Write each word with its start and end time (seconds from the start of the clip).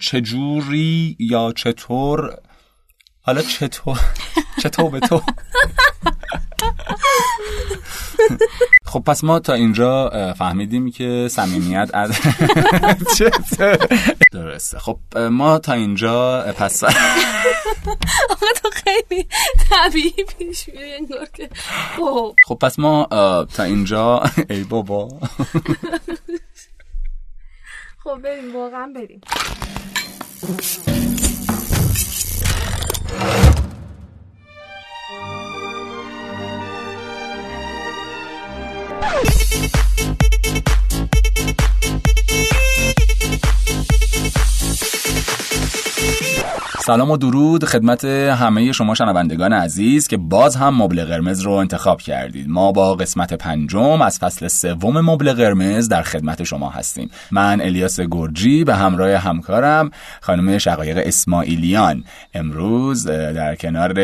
چجوری 0.00 1.16
یا 1.18 1.52
چطور؟ 1.56 2.38
حالا 3.20 3.42
چطور؟ 3.42 4.00
چطور 4.62 4.90
به 4.90 5.00
تو؟ 5.00 5.22
خب 8.84 9.00
پس 9.00 9.24
ما 9.24 9.38
تا 9.38 9.52
اینجا 9.52 10.10
فهمیدیم 10.38 10.90
که 10.90 11.28
صمیمیت 11.30 11.90
از 11.94 12.10
درسته. 14.32 14.78
خب 14.78 14.98
ما 15.18 15.58
تا 15.58 15.72
اینجا 15.72 16.42
پس 16.58 16.84
آقا 18.30 18.46
تو 18.62 18.70
خیلی 18.72 19.28
طبیعی 19.70 20.24
پیش 20.38 20.68
میری 20.68 21.06
که. 21.34 21.48
خب. 21.96 22.34
خب 22.46 22.54
پس 22.54 22.78
ما 22.78 23.06
تا 23.54 23.62
اینجا 23.62 24.22
ای 24.50 24.64
بابا. 24.64 25.08
خب 28.04 28.18
بریم 28.22 28.56
واقعا 28.56 28.92
بریم. 28.94 29.20
سلام 46.86 47.10
و 47.10 47.16
درود 47.16 47.64
خدمت 47.64 48.04
همه 48.04 48.72
شما 48.72 48.94
شنوندگان 48.94 49.52
عزیز 49.52 50.08
که 50.08 50.16
باز 50.16 50.56
هم 50.56 50.82
مبل 50.82 51.04
قرمز 51.04 51.40
رو 51.40 51.52
انتخاب 51.52 52.00
کردید. 52.00 52.48
ما 52.48 52.72
با 52.72 52.94
قسمت 52.94 53.34
پنجم 53.34 54.02
از 54.02 54.18
فصل 54.18 54.48
سوم 54.48 55.00
مبل 55.00 55.32
قرمز 55.32 55.88
در 55.88 56.02
خدمت 56.02 56.42
شما 56.42 56.70
هستیم. 56.70 57.10
من 57.30 57.60
الیاس 57.60 58.00
گرجی 58.00 58.64
به 58.64 58.74
همراه 58.74 59.16
همکارم 59.16 59.90
خانم 60.20 60.58
شقایق 60.58 61.02
اسماعیلیان. 61.06 62.04
امروز 62.34 63.06
در 63.06 63.54
کنار 63.54 63.94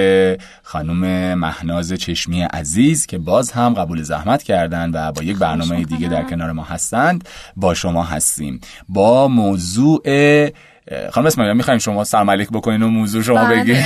خانم 0.63 1.35
مهناز 1.39 1.93
چشمی 1.93 2.43
عزیز 2.43 3.07
که 3.07 3.19
باز 3.19 3.53
هم 3.53 3.75
قبول 3.75 4.03
زحمت 4.03 4.43
کردن 4.43 4.91
و 4.95 5.13
با 5.13 5.23
یک 5.23 5.39
برنامه 5.39 5.85
دیگه 5.85 6.09
در 6.09 6.23
کنار 6.23 6.53
ما 6.53 6.65
هستند 6.65 7.29
با 7.57 7.75
شما 7.75 8.03
هستیم. 8.03 8.61
با 8.89 9.29
موضوع 9.29 10.03
خانم 11.13 11.27
اسماعیل 11.27 11.57
می‌خوایم 11.57 11.79
شما 11.79 12.05
سلام 12.05 12.31
علیک 12.31 12.49
بکنین 12.51 12.83
و 12.83 12.89
موضوع 12.89 13.23
شما 13.23 13.45
بله، 13.45 13.61
بگید 13.61 13.77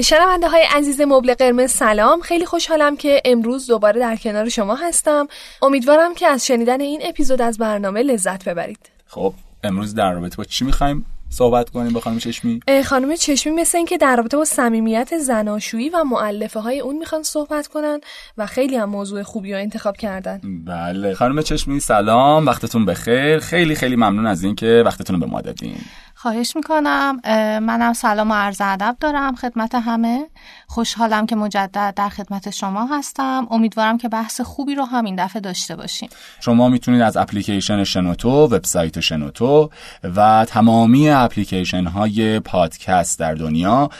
شنونده 0.00 0.48
های 0.48 0.64
عزیز 0.76 1.00
مبل 1.00 1.34
قرمز 1.34 1.70
سلام. 1.70 2.20
خیلی 2.20 2.46
خوشحالم 2.46 2.96
که 2.96 3.22
امروز 3.24 3.66
دوباره 3.66 4.00
در 4.00 4.16
کنار 4.16 4.48
شما 4.48 4.74
هستم. 4.74 5.28
امیدوارم 5.62 6.14
که 6.14 6.26
از 6.26 6.46
شنیدن 6.46 6.80
این 6.80 7.00
اپیزود 7.04 7.42
از 7.42 7.58
برنامه 7.58 8.02
لذت 8.02 8.48
ببرید. 8.48 8.90
خب 9.06 9.34
امروز 9.64 9.94
در 9.94 10.12
رابطه 10.12 10.36
با 10.36 10.44
چی 10.44 10.64
می‌خوایم؟ 10.64 11.06
صحبت 11.34 11.70
کنیم 11.70 11.92
با 11.92 12.00
خانم 12.00 12.18
چشمی؟ 12.18 12.60
خانم 12.84 13.16
چشمی 13.16 13.52
مثل 13.52 13.78
اینکه 13.78 13.98
در 13.98 14.16
رابطه 14.16 14.36
با 14.36 14.44
صمیمیت 14.44 15.18
زناشویی 15.18 15.88
و 15.88 16.04
معلفه 16.04 16.60
های 16.60 16.80
اون 16.80 16.98
می‌خوان 16.98 17.22
صحبت 17.22 17.66
کنن 17.66 18.00
و 18.38 18.46
خیلی 18.46 18.76
هم 18.76 18.88
موضوع 18.88 19.22
خوبی 19.22 19.52
رو 19.52 19.58
انتخاب 19.58 19.96
کردن. 19.96 20.40
بله. 20.66 21.14
خانم 21.14 21.42
چشمی 21.42 21.80
سلام. 21.80 22.46
وقتتون 22.46 22.84
بخیر. 22.86 23.38
خیلی 23.38 23.74
خیلی 23.74 23.96
ممنون 23.96 24.26
از 24.26 24.44
اینکه 24.44 24.82
وقتتون 24.86 25.16
رو 25.16 25.26
به 25.26 25.26
ما 25.26 25.40
دادین. 25.40 25.76
خواهش 26.24 26.56
می‌کنم. 26.56 27.20
منم 27.60 27.92
سلام 27.92 28.30
و 28.30 28.34
عرض 28.34 28.60
ادب 28.60 28.96
دارم 29.00 29.36
خدمت 29.36 29.74
همه. 29.74 30.26
خوشحالم 30.66 31.26
که 31.26 31.36
مجدد 31.36 31.92
در 31.96 32.08
خدمت 32.08 32.50
شما 32.50 32.86
هستم. 32.86 33.46
امیدوارم 33.50 33.98
که 33.98 34.08
بحث 34.08 34.40
خوبی 34.40 34.74
رو 34.74 34.84
هم 34.84 35.04
این 35.04 35.24
دفعه 35.24 35.40
داشته 35.40 35.76
باشیم. 35.76 36.08
شما 36.40 36.68
می‌تونید 36.68 37.00
از 37.00 37.16
اپلیکیشن 37.16 37.84
شنوتو 37.84 38.30
وبسایت 38.30 39.00
شنوتو 39.00 39.70
و 40.16 40.46
تمامی 40.48 41.10
اپلیکیشن 41.10 41.84
های 41.84 42.40
پادکست 42.40 43.18
در 43.18 43.34
دنیا 43.34 43.90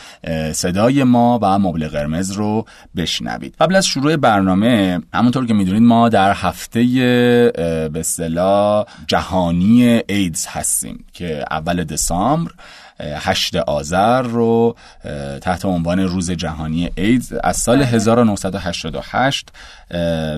صدای 0.53 1.03
ما 1.03 1.39
و 1.41 1.59
مبل 1.59 1.87
قرمز 1.87 2.31
رو 2.31 2.65
بشنوید. 2.95 3.55
قبل 3.59 3.75
از 3.75 3.85
شروع 3.85 4.15
برنامه 4.15 5.01
همونطور 5.13 5.45
که 5.45 5.53
می‌دونید 5.53 5.83
ما 5.83 6.09
در 6.09 6.33
هفته 6.33 6.83
به 7.93 7.99
اصطلاح 7.99 8.85
جهانی 9.07 10.01
ایدز 10.07 10.47
هستیم 10.49 11.05
که 11.13 11.45
اول 11.51 11.83
دسامبر 11.83 12.14
8 12.99 13.55
آذر 13.55 14.21
رو 14.21 14.75
تحت 15.41 15.65
عنوان 15.65 15.99
روز 15.99 16.31
جهانی 16.31 16.89
ایدز 16.95 17.33
از 17.43 17.57
سال 17.57 17.81
1988 17.81 19.49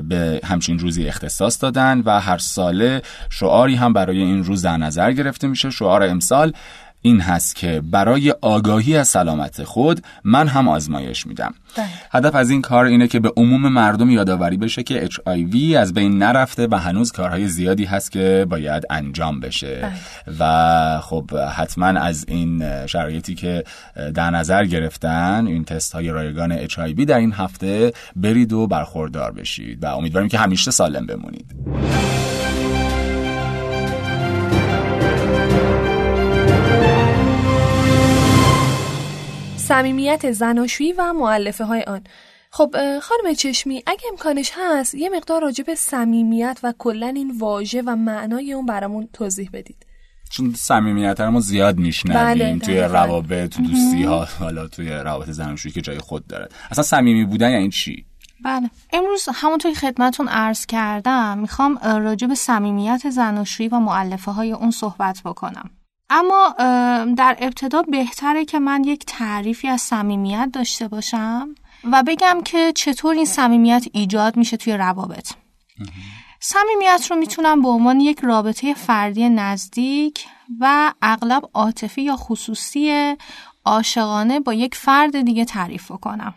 به 0.10 0.42
همچین 0.44 0.80
روزی 0.80 1.08
اختصاص 1.08 1.62
دادن 1.62 2.02
و 2.06 2.20
هر 2.20 2.38
ساله 2.38 3.02
شعاری 3.30 3.76
هم 3.76 3.94
برای 3.94 4.18
این 4.18 4.44
روز 4.44 4.62
در 4.62 4.78
نظر 4.78 5.12
گرفته 5.12 5.48
میشه. 5.48 5.70
شعار 5.70 6.04
امسال 6.04 6.54
این 7.08 7.22
هست 7.22 7.56
که 7.56 7.82
برای 7.92 8.34
آگاهی 8.42 8.98
از 8.98 9.08
سلامت 9.08 9.64
خود 9.64 10.02
من 10.24 10.48
هم 10.48 10.68
آزمایش 10.68 11.28
میدم 11.28 11.54
ده. 11.76 11.84
هدف 12.12 12.36
از 12.36 12.50
این 12.50 12.62
کار 12.62 12.86
اینه 12.86 13.08
که 13.08 13.20
به 13.20 13.32
عموم 13.38 13.68
مردم 13.68 14.10
یادآوری 14.10 14.58
بشه 14.58 14.84
که 14.84 15.08
HIV 15.08 15.76
از 15.76 15.94
بین 15.94 16.18
نرفته 16.18 16.68
و 16.72 16.76
هنوز 16.76 17.12
کارهای 17.12 17.48
زیادی 17.48 17.86
هست 17.86 18.12
که 18.12 18.46
باید 18.50 18.84
انجام 18.90 19.40
بشه 19.40 19.76
ده. 19.76 19.92
و 20.40 21.02
خب 21.02 21.32
حتما 21.56 21.86
از 21.86 22.26
این 22.28 22.86
شرایطی 22.88 23.36
که 23.36 23.64
در 24.14 24.32
نظر 24.32 24.66
گرفتن 24.66 25.48
این 25.48 25.64
تست 25.64 25.94
های 25.94 26.10
رایگان 26.10 26.68
HIV 26.68 27.06
در 27.06 27.18
این 27.18 27.34
هفته 27.34 27.94
برید 28.16 28.54
و 28.54 28.68
برخوردار 28.68 29.32
بشید 29.32 29.84
و 29.84 29.96
امیدواریم 29.98 30.30
که 30.30 30.38
همیشه 30.38 30.72
سالم 30.72 31.06
بمونید 31.06 31.56
صمیمیت 39.68 40.32
زناشویی 40.32 40.94
و 40.94 41.14
معلفه 41.14 41.64
های 41.64 41.82
آن. 41.82 42.02
خب 42.52 42.76
خانم 43.00 43.34
چشمی 43.38 43.84
اگه 43.88 44.02
امکانش 44.12 44.52
هست 44.56 44.96
یه 44.96 45.10
مقدار 45.10 45.42
راجع 45.42 45.64
به 45.64 45.76
صمیمیت 45.76 46.60
و 46.64 46.74
کلا 46.78 47.08
این 47.08 47.38
واژه 47.40 47.82
و 47.82 47.96
معنای 47.96 48.54
اون 48.54 48.66
برامون 48.66 49.10
توضیح 49.14 49.50
بدید. 49.54 49.86
چون 50.30 50.54
صمیمیت 50.54 51.22
ما 51.22 51.40
زیاد 51.40 51.78
میشنویم 51.78 52.26
بله، 52.26 52.60
توی 52.60 52.80
روابط 52.80 53.50
تو 53.50 53.62
دوستی 53.62 54.04
ها 54.04 54.26
حالا 54.40 54.68
توی 54.68 54.90
روابط 54.90 55.30
زناشویی 55.30 55.74
که 55.74 55.82
جای 55.82 55.98
خود 55.98 56.28
داره. 56.28 56.48
اصلا 56.72 56.84
صمیمی 56.84 57.26
بودن 57.26 57.52
یعنی 57.52 57.70
چی؟ 57.70 58.06
بله. 58.46 58.70
امروز 58.94 59.30
همونطور 59.34 59.72
که 59.72 59.80
خدمتون 59.80 60.28
عرض 60.28 60.66
کردم 60.66 61.38
می‌خوام 61.38 61.78
راجع 61.78 62.28
به 62.28 62.36
صمیمیت 62.36 63.10
زناشویی 63.10 63.70
و 63.70 63.80
معلفه 63.80 64.32
های 64.32 64.52
اون 64.52 64.72
صحبت 64.72 65.22
بکنم. 65.26 65.70
اما 66.10 66.56
در 67.18 67.38
ابتدا 67.40 67.82
بهتره 67.82 68.46
که 68.46 68.60
من 68.60 68.84
یک 68.84 69.06
تعریفی 69.06 69.68
از 69.68 69.82
صمیمیت 69.82 70.50
داشته 70.54 70.88
باشم 70.88 71.56
و 71.92 72.04
بگم 72.08 72.42
که 72.46 72.72
چطور 72.76 73.16
این 73.16 73.26
صمیمیت 73.26 73.86
ایجاد 73.92 74.38
میشه 74.38 74.58
توی 74.58 74.74
روابط. 74.74 75.32
صمیمیت 76.40 77.08
رو 77.10 77.16
می‌تونم 77.16 77.62
به 77.62 77.68
عنوان 77.68 78.00
یک 78.00 78.20
رابطه 78.20 78.74
فردی 78.74 79.30
نزدیک 79.30 80.26
و 80.60 80.94
اغلب 81.02 81.50
عاطفی 81.54 82.02
یا 82.02 82.16
خصوصی 82.16 83.16
عاشقانه 83.66 84.40
با 84.40 84.54
یک 84.54 84.76
فرد 84.76 85.22
دیگه 85.22 85.46
تعریف 85.46 85.92
کنم 85.92 86.34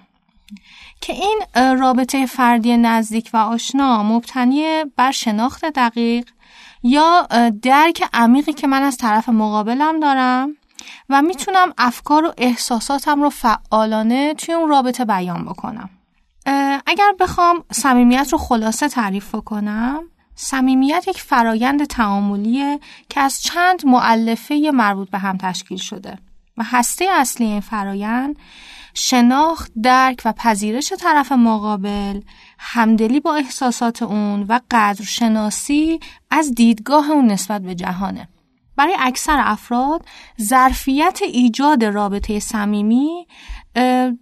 که 1.01 1.13
این 1.13 1.43
رابطه 1.55 2.27
فردی 2.27 2.77
نزدیک 2.77 3.31
و 3.33 3.37
آشنا 3.37 4.03
مبتنی 4.03 4.85
بر 4.97 5.11
شناخت 5.11 5.65
دقیق 5.65 6.31
یا 6.83 7.29
درک 7.63 8.09
عمیقی 8.13 8.53
که 8.53 8.67
من 8.67 8.83
از 8.83 8.97
طرف 8.97 9.29
مقابلم 9.29 10.01
دارم 10.01 10.57
و 11.09 11.23
می‌تونم 11.23 11.73
افکار 11.79 12.25
و 12.25 12.33
احساساتم 12.39 13.23
رو 13.23 13.31
فعالانه 13.31 14.35
توی 14.35 14.55
اون 14.55 14.69
رابطه 14.69 15.05
بیان 15.05 15.45
بکنم. 15.45 15.91
اگر 16.87 17.13
بخوام 17.21 17.65
صمیمیت 17.73 18.29
رو 18.33 18.39
خلاصه 18.39 18.89
تعریف 18.89 19.35
کنم 19.35 20.03
صمیمیت 20.35 21.05
یک 21.09 21.21
فرایند 21.21 21.85
تعاملیه 21.85 22.81
که 23.09 23.21
از 23.21 23.43
چند 23.43 23.87
معلفه 23.87 24.71
مربوط 24.75 25.11
به 25.11 25.19
هم 25.19 25.37
تشکیل 25.37 25.79
شده 25.79 26.19
و 26.57 26.63
هسته 26.67 27.07
اصلی 27.13 27.47
این 27.47 27.61
فرایند 27.61 28.37
شناخت، 28.95 29.73
درک 29.83 30.23
و 30.25 30.33
پذیرش 30.33 30.93
طرف 30.93 31.33
مقابل، 31.33 32.21
همدلی 32.63 33.21
با 33.21 33.35
احساسات 33.35 34.03
اون 34.03 34.43
و 34.43 34.61
قدرشناسی 34.71 36.01
از 36.31 36.55
دیدگاه 36.55 37.11
اون 37.11 37.27
نسبت 37.27 37.63
به 37.63 37.75
جهانه. 37.75 38.29
برای 38.77 38.97
اکثر 38.99 39.37
افراد 39.41 40.05
ظرفیت 40.41 41.21
ایجاد 41.23 41.85
رابطه 41.85 42.41
صمیمی 42.41 43.27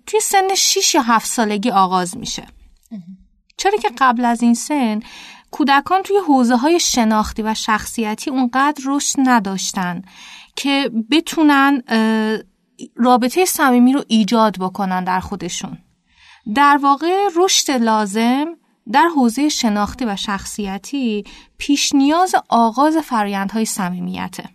توی 0.06 0.20
سن 0.22 0.54
6 0.56 0.94
یا 0.94 1.02
7 1.02 1.26
سالگی 1.26 1.70
آغاز 1.70 2.16
میشه. 2.16 2.46
چرا 3.56 3.78
که 3.78 3.90
قبل 3.98 4.24
از 4.24 4.42
این 4.42 4.54
سن 4.54 5.00
کودکان 5.50 6.02
توی 6.02 6.16
حوزه 6.28 6.56
های 6.56 6.80
شناختی 6.80 7.42
و 7.42 7.54
شخصیتی 7.54 8.30
اونقدر 8.30 8.82
رشد 8.86 9.18
نداشتن 9.18 10.02
که 10.56 10.90
بتونن 11.10 11.82
رابطه 12.96 13.44
صمیمی 13.44 13.92
رو 13.92 14.04
ایجاد 14.08 14.58
بکنن 14.58 15.04
در 15.04 15.20
خودشون 15.20 15.78
در 16.54 16.78
واقع 16.82 17.28
رشد 17.36 17.70
لازم 17.70 18.46
در 18.92 19.08
حوزه 19.16 19.48
شناختی 19.48 20.04
و 20.04 20.16
شخصیتی 20.16 21.24
پیش 21.58 21.94
نیاز 21.94 22.34
آغاز 22.48 22.96
فرایندهای 22.96 23.64
صمیمیته. 23.64 24.48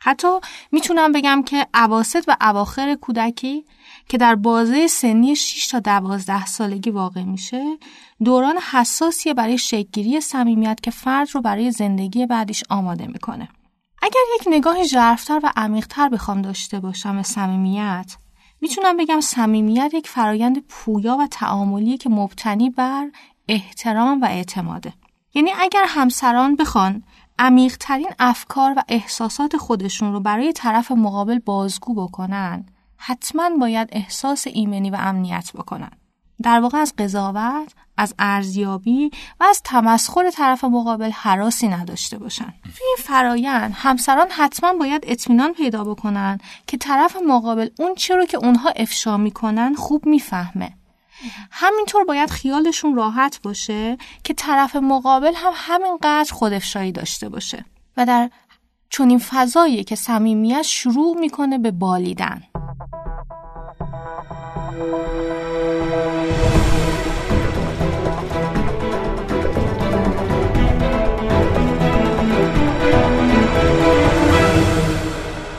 حتی 0.00 0.28
می‌تونم 0.72 1.12
بگم 1.12 1.42
که 1.46 1.66
عواست 1.74 2.28
و 2.28 2.36
اواخر 2.40 2.94
کودکی 2.94 3.64
که 4.08 4.18
در 4.18 4.34
بازه 4.34 4.86
سنی 4.86 5.36
6 5.36 5.66
تا 5.66 5.78
12 5.78 6.46
سالگی 6.46 6.90
واقع 6.90 7.22
میشه 7.22 7.78
دوران 8.24 8.58
حساسیه 8.72 9.34
برای 9.34 9.58
شکلگیری 9.58 10.20
صمیمیت 10.20 10.80
که 10.82 10.90
فرد 10.90 11.28
رو 11.32 11.40
برای 11.40 11.70
زندگی 11.70 12.26
بعدیش 12.26 12.62
آماده 12.70 13.06
می‌کنه. 13.06 13.48
اگر 14.02 14.20
یک 14.40 14.46
نگاه 14.46 14.84
ژرفتر 14.84 15.40
و 15.42 15.52
عمیقتر 15.56 16.08
بخوام 16.08 16.42
داشته 16.42 16.80
باشم 16.80 17.16
به 17.16 17.22
صمیمیت 17.22 18.16
می‌تونم 18.64 18.96
بگم 18.96 19.20
صمیمیت 19.20 19.94
یک 19.94 20.08
فرایند 20.08 20.66
پویا 20.68 21.16
و 21.16 21.26
تعاملی 21.26 21.96
که 21.96 22.10
مبتنی 22.10 22.70
بر 22.70 23.10
احترام 23.48 24.20
و 24.20 24.24
اعتماده. 24.24 24.92
یعنی 25.34 25.50
اگر 25.60 25.84
همسران 25.88 26.56
بخوان 26.56 27.02
عمیقترین 27.38 28.10
افکار 28.18 28.74
و 28.76 28.82
احساسات 28.88 29.56
خودشون 29.56 30.12
رو 30.12 30.20
برای 30.20 30.52
طرف 30.52 30.90
مقابل 30.90 31.38
بازگو 31.38 31.94
بکنن 31.94 32.66
حتما 32.96 33.50
باید 33.60 33.88
احساس 33.92 34.46
ایمنی 34.46 34.90
و 34.90 34.96
امنیت 35.00 35.50
بکنن. 35.54 35.90
در 36.44 36.60
واقع 36.60 36.78
از 36.78 36.94
قضاوت، 36.98 37.72
از 37.96 38.14
ارزیابی 38.18 39.10
و 39.40 39.44
از 39.44 39.62
تمسخر 39.64 40.30
طرف 40.30 40.64
مقابل 40.64 41.10
حراسی 41.10 41.68
نداشته 41.68 42.18
باشن. 42.18 42.54
توی 42.62 42.86
این 42.86 42.96
فرایند 42.98 43.72
همسران 43.76 44.26
حتما 44.30 44.72
باید 44.72 45.04
اطمینان 45.06 45.52
پیدا 45.52 45.84
بکنن 45.84 46.38
که 46.66 46.76
طرف 46.76 47.16
مقابل 47.28 47.68
اون 47.78 47.94
چی 47.94 48.26
که 48.28 48.36
اونها 48.36 48.70
افشا 48.76 49.16
می‌کنن 49.16 49.74
خوب 49.74 50.06
می‌فهمه. 50.06 50.72
همینطور 51.50 52.04
باید 52.04 52.30
خیالشون 52.30 52.94
راحت 52.94 53.40
باشه 53.42 53.98
که 54.24 54.34
طرف 54.34 54.76
مقابل 54.76 55.32
هم 55.36 55.52
همینقدر 55.54 56.32
خودافشایی 56.32 56.92
داشته 56.92 57.28
باشه 57.28 57.64
و 57.96 58.06
در 58.06 58.30
چنین 58.90 59.18
فضایی 59.18 59.84
که 59.84 59.96
صمیمیت 59.96 60.62
شروع 60.62 61.18
می‌کنه 61.18 61.58
به 61.58 61.70
بالیدن. 61.70 62.42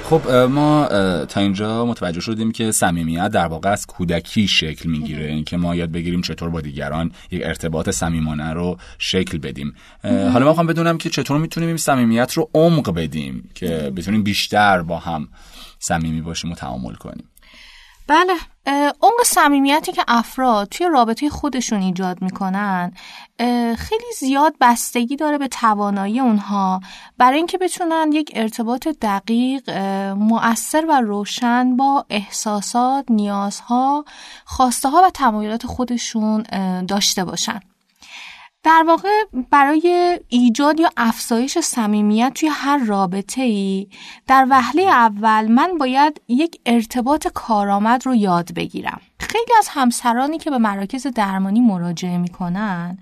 خب 0.10 0.30
ما 0.30 0.88
تا 1.26 1.40
اینجا 1.40 1.86
متوجه 1.86 2.22
شدیم 2.22 2.52
که 2.52 2.72
صمیمیت 2.72 3.28
در 3.28 3.46
واقع 3.46 3.70
از 3.70 3.86
کودکی 3.86 4.48
شکل 4.48 4.90
می‌گیره. 4.90 5.26
اینکه 5.26 5.58
ما 5.58 5.76
یاد 5.76 5.92
بگیریم 5.92 6.22
چطور 6.22 6.50
با 6.50 6.62
دیگران 6.62 7.12
یک 7.32 7.42
ارتباط 7.46 7.90
صمیمانه 7.90 8.54
رو 8.54 8.78
شکل 8.98 9.38
بدیم. 9.38 9.76
حالا 10.04 10.40
ما 10.40 10.50
می‌خوام 10.50 10.68
بدونم 10.68 10.98
که 10.98 11.10
چطور 11.10 11.38
می‌تونیم 11.38 11.68
این 11.68 11.78
صمیمیت 11.78 12.34
رو 12.34 12.50
عمق 12.54 12.94
بدیم 12.94 13.50
که 13.56 13.68
بتونیم 13.96 14.24
بیشتر 14.24 14.82
با 14.82 15.00
هم 15.00 15.28
صمیمی 15.80 16.22
باشیم 16.22 16.52
و 16.52 16.56
تعامل 16.56 16.94
کنیم. 16.94 17.30
بله. 18.08 18.34
عمق 18.68 19.24
صمیمیتی 19.26 19.92
که 19.92 20.04
افراد 20.08 20.70
توی 20.70 20.88
رابطه 20.88 21.30
خودشون 21.30 21.82
ایجاد 21.82 22.22
می‌کنن 22.22 22.92
خیلی 23.78 24.12
زیاد 24.20 24.56
بستگی 24.62 25.16
داره 25.16 25.38
به 25.38 25.48
توانایی 25.48 26.20
اونها. 26.20 26.80
برای 27.18 27.38
اینکه 27.38 27.58
بتونن 27.58 28.12
یک 28.14 28.32
ارتباط 28.36 28.88
دقیق 28.88 29.70
مؤثر 30.18 30.86
و 30.90 31.02
روشن 31.02 31.76
با 31.78 32.06
احساسات، 32.10 33.06
نیازها، 33.10 34.06
خواسته 34.46 34.90
ها 34.90 35.02
و 35.06 35.10
تمایلات 35.10 35.66
خودشون 35.66 36.44
داشته 36.88 37.26
باشن. 37.26 37.60
در 38.66 38.84
واقع 38.88 39.10
برای 39.52 40.20
ایجاد 40.30 40.80
یا 40.80 40.90
افزایش 40.98 41.58
صمیمیت 41.58 42.32
توی 42.36 42.50
هر 42.50 42.78
رابطه 42.78 43.42
ای 43.42 43.88
در 44.28 44.48
وهله 44.50 44.82
اول 44.82 45.48
من 45.48 45.78
باید 45.78 46.22
یک 46.28 46.60
ارتباط 46.66 47.28
کارآمد 47.28 48.06
رو 48.06 48.16
یاد 48.16 48.54
بگیرم. 48.54 49.02
خیلی 49.20 49.52
از 49.58 49.68
همسرانی 49.70 50.38
که 50.38 50.50
به 50.50 50.58
مراکز 50.58 51.08
درمانی 51.08 51.60
مراجعه 51.60 52.18
می‌کنن 52.18 52.98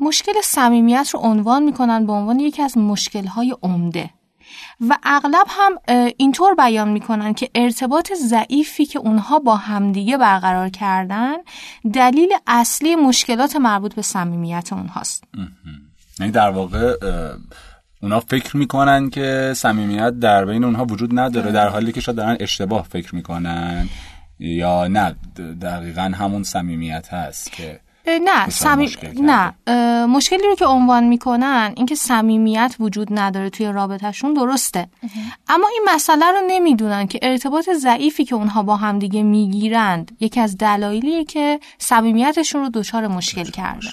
مشکل 0.00 0.32
صمیمیت 0.44 1.10
رو 1.14 1.20
عنوان 1.20 1.62
می‌کنن 1.62 2.06
به 2.06 2.12
عنوان 2.12 2.40
یکی 2.40 2.62
از 2.62 2.78
مشکلهای 2.78 3.56
عمده. 3.62 4.10
و 4.88 4.98
اغلب 5.02 5.46
هم 5.48 5.72
اینطور 6.16 6.54
بیان 6.54 6.88
می‌کنن 6.88 7.34
که 7.34 7.50
ارتباط 7.54 8.12
ضعیفی 8.12 8.86
که 8.86 8.98
اونها 8.98 9.38
با 9.38 9.56
همدیگه 9.56 10.16
برقرار 10.16 10.68
کردن 10.68 11.36
دلیل 11.92 12.28
اصلی 12.46 12.96
مشکلات 12.96 13.56
مربوط 13.56 13.94
به 13.94 14.02
صمیمیت 14.02 14.72
اونهاست. 14.72 15.24
یعنی 16.20 16.32
در 16.32 16.50
واقع 16.50 16.94
اونا 18.02 18.20
فکر 18.20 18.56
می‌کنن 18.56 19.10
که 19.10 19.52
صمیمیت 19.56 20.20
در 20.20 20.44
بین 20.44 20.64
اونها 20.64 20.84
وجود 20.84 21.18
نداره 21.18 21.52
در 21.52 21.68
حالی 21.68 21.92
که 21.92 22.00
شاید 22.00 22.18
دارن 22.18 22.36
اشتباه 22.40 22.82
فکر 22.82 23.14
می‌کنن 23.14 23.88
یا 24.38 24.88
نه 24.88 25.14
دقیقا 25.62 26.02
همون 26.02 26.42
صمیمیت 26.42 27.08
هست 27.12 27.52
که 27.52 27.80
نه 28.24 28.50
سمی... 28.50 28.90
نه 29.20 29.54
مشکلی 30.06 30.42
رو 30.42 30.54
که 30.54 30.66
عنوان 30.66 31.04
می‌کنن 31.04 31.72
اینکه 31.76 31.94
صمیمیت 31.94 32.74
وجود 32.80 33.08
نداره 33.10 33.50
توی 33.50 33.66
رابطهشون 33.66 34.34
درسته. 34.34 34.88
اما 35.48 35.68
این 35.68 35.82
مسئله 35.94 36.26
رو 36.26 36.40
نمی‌دونن 36.48 37.06
که 37.06 37.18
ارتباط 37.22 37.70
ضعیفی 37.70 38.24
که 38.24 38.34
اونها 38.34 38.62
با 38.62 38.76
همدیگه 38.76 39.22
می‌گیرند 39.22 40.16
یکی 40.20 40.40
از 40.40 40.58
دلایلیه 40.58 41.24
که 41.24 41.60
صمیمیتشون 41.78 42.60
رو 42.60 42.68
دچار 42.68 43.06
مشکل 43.06 43.44
کرده 43.44 43.86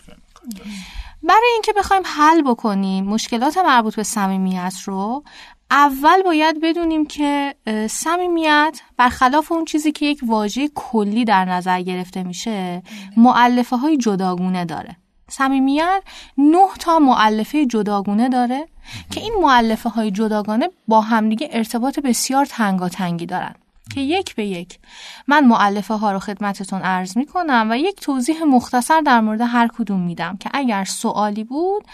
برای 1.24 1.50
اینکه 1.54 1.74
بخوایم 1.74 2.04
حل 2.06 2.42
بکنیم 2.42 3.06
مشکلات 3.06 3.58
مربوط 3.58 3.96
به 3.96 4.04
صمیمیت 4.04 4.74
رو 4.86 5.24
اول 5.72 6.22
باید 6.24 6.62
بدونیم 6.62 7.06
که 7.06 7.56
صمیمیت 7.90 8.82
برخلاف 8.98 9.52
اون 9.52 9.66
چیزی 9.66 9.92
که 9.92 10.06
یک 10.06 10.20
واژه 10.28 10.70
کلی 10.76 11.26
در 11.26 11.46
نظر 11.46 11.82
گرفته 11.82 12.24
میشه 12.24 12.84
معلفه 13.18 13.76
های 13.76 13.98
جداگونه 13.98 14.66
داره. 14.66 14.96
صمیمیت 15.30 16.04
نه 16.38 16.68
تا 16.80 17.00
معلفه 17.00 17.66
جداگونه 17.66 18.30
داره 18.30 18.68
که 19.12 19.22
این 19.22 19.34
معلفه 19.42 19.90
های 19.90 20.12
جداگانه 20.12 20.70
با 20.88 21.02
همدیگه 21.02 21.50
ارتباط 21.52 22.00
بسیار 22.00 22.46
تنگاتنگی 22.46 23.26
دارن. 23.26 23.56
که 23.94 24.02
یک 24.02 24.36
به 24.36 24.46
یک. 24.46 24.80
من 25.28 25.46
معلفه 25.46 25.94
ها 25.94 26.12
رو 26.12 26.20
خدمتتون 26.20 26.82
عرض 26.82 27.18
می 27.18 27.26
کنم 27.26 27.68
و 27.72 27.78
یک 27.78 28.02
توضیح 28.02 28.44
مختصر 28.44 29.02
در 29.02 29.22
مورد 29.22 29.42
هر 29.42 29.70
کدوم 29.78 30.00
میدم 30.00 30.38
که 30.38 30.50
اگر 30.54 30.84
سوالی 30.84 31.44
بود 31.44 31.86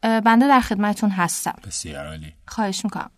بنده 0.00 0.48
در 0.48 0.60
خدمتتون 0.60 1.10
هستم. 1.10 1.54
بسیار 1.66 2.06
عالی. 2.06 2.32
خواهش 2.48 2.84
می‌کنم. 2.84 3.10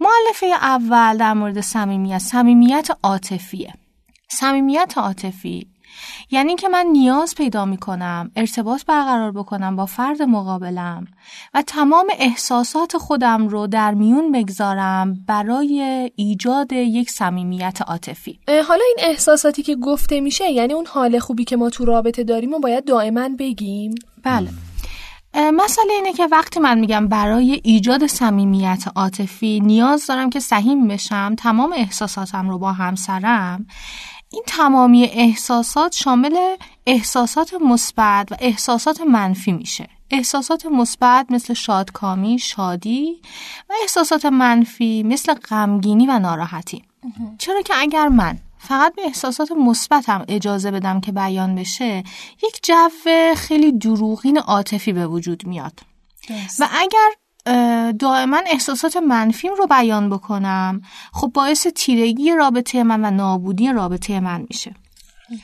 معلفه 0.00 0.46
اول 0.46 1.16
در 1.16 1.34
مورد 1.34 1.60
صمیمیت 1.60 2.18
صمیمیت 2.18 2.88
عاطفیه. 3.02 3.74
صمیمیت 4.28 4.92
عاطفی 4.96 5.66
یعنی 6.30 6.54
که 6.54 6.68
من 6.68 6.86
نیاز 6.92 7.34
پیدا 7.34 7.64
می 7.64 7.76
کنم 7.76 8.30
ارتباط 8.36 8.84
برقرار 8.84 9.32
بکنم 9.32 9.76
با 9.76 9.86
فرد 9.86 10.22
مقابلم 10.22 11.06
و 11.54 11.62
تمام 11.62 12.06
احساسات 12.18 12.96
خودم 12.96 13.48
رو 13.48 13.66
در 13.66 13.94
میون 13.94 14.32
بگذارم 14.32 15.24
برای 15.26 16.10
ایجاد 16.16 16.72
یک 16.72 17.10
صمیمیت 17.10 17.78
عاطفی. 17.86 18.38
حالا 18.48 18.84
این 18.96 18.96
احساساتی 18.98 19.62
که 19.62 19.76
گفته 19.76 20.20
میشه 20.20 20.50
یعنی 20.50 20.72
اون 20.72 20.86
حال 20.86 21.18
خوبی 21.18 21.44
که 21.44 21.56
ما 21.56 21.70
تو 21.70 21.84
رابطه 21.84 22.24
داریم 22.24 22.54
و 22.54 22.58
باید 22.58 22.84
دائما 22.84 23.28
بگیم؟ 23.38 23.94
بله. 24.22 24.48
مسئله 25.34 25.92
اینه 25.92 26.12
که 26.12 26.26
وقتی 26.26 26.60
من 26.60 26.78
میگم 26.78 27.08
برای 27.08 27.60
ایجاد 27.64 28.06
صمیمیت 28.06 28.84
عاطفی 28.96 29.60
نیاز 29.60 30.06
دارم 30.06 30.30
که 30.30 30.40
سهیم 30.40 30.88
بشم 30.88 31.34
تمام 31.38 31.72
احساساتم 31.72 32.48
رو 32.48 32.58
با 32.58 32.72
همسرم 32.72 33.66
این 34.32 34.42
تمامی 34.46 35.04
احساسات 35.04 35.94
شامل 35.94 36.36
احساسات 36.86 37.54
مثبت 37.54 38.32
و 38.32 38.36
احساسات 38.40 39.00
منفی 39.00 39.52
میشه. 39.52 39.88
احساسات 40.10 40.66
مثبت 40.66 41.26
مثل 41.30 41.54
شادکامی، 41.54 42.38
شادی 42.38 43.22
و 43.70 43.72
احساسات 43.82 44.26
منفی 44.26 45.02
مثل 45.02 45.34
غمگینی 45.34 46.06
و 46.06 46.18
ناراحتی. 46.18 46.82
چرا 47.38 47.62
که 47.62 47.74
اگر 47.76 48.08
من 48.08 48.38
فقط 48.58 48.94
به 48.94 49.02
احساسات 49.02 49.52
مثبتم 49.52 50.24
اجازه 50.28 50.70
بدم 50.70 51.00
که 51.00 51.12
بیان 51.12 51.54
بشه 51.54 52.04
یک 52.42 52.60
جو 52.62 52.88
خیلی 53.36 53.72
دروغین 53.72 54.38
عاطفی 54.38 54.92
به 54.92 55.06
وجود 55.06 55.46
میاد. 55.46 55.80
و 56.58 56.68
اگر 56.72 57.10
دائما 57.92 58.40
احساسات 58.46 58.96
منفیم 58.96 59.52
رو 59.58 59.66
بیان 59.66 60.10
بکنم 60.10 60.82
خب 61.12 61.30
باعث 61.34 61.66
تیرگی 61.66 62.32
رابطه 62.32 62.82
من 62.82 63.04
و 63.04 63.10
نابودی 63.10 63.72
رابطه 63.72 64.20
من 64.20 64.46
میشه. 64.48 64.74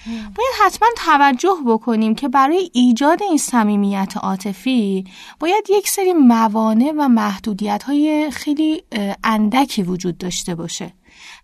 باید 0.06 0.54
حتما 0.64 0.88
توجه 0.96 1.56
بکنیم 1.66 2.14
که 2.14 2.28
برای 2.28 2.70
ایجاد 2.72 3.22
این 3.22 3.38
صمیمیت 3.38 4.16
عاطفی 4.16 5.04
باید 5.40 5.64
یک 5.70 5.88
سری 5.88 6.12
موانع 6.12 6.92
و 6.98 7.08
محدودیت 7.08 7.82
های 7.82 8.30
خیلی 8.30 8.82
اندکی 9.24 9.82
وجود 9.82 10.18
داشته 10.18 10.54
باشه. 10.54 10.92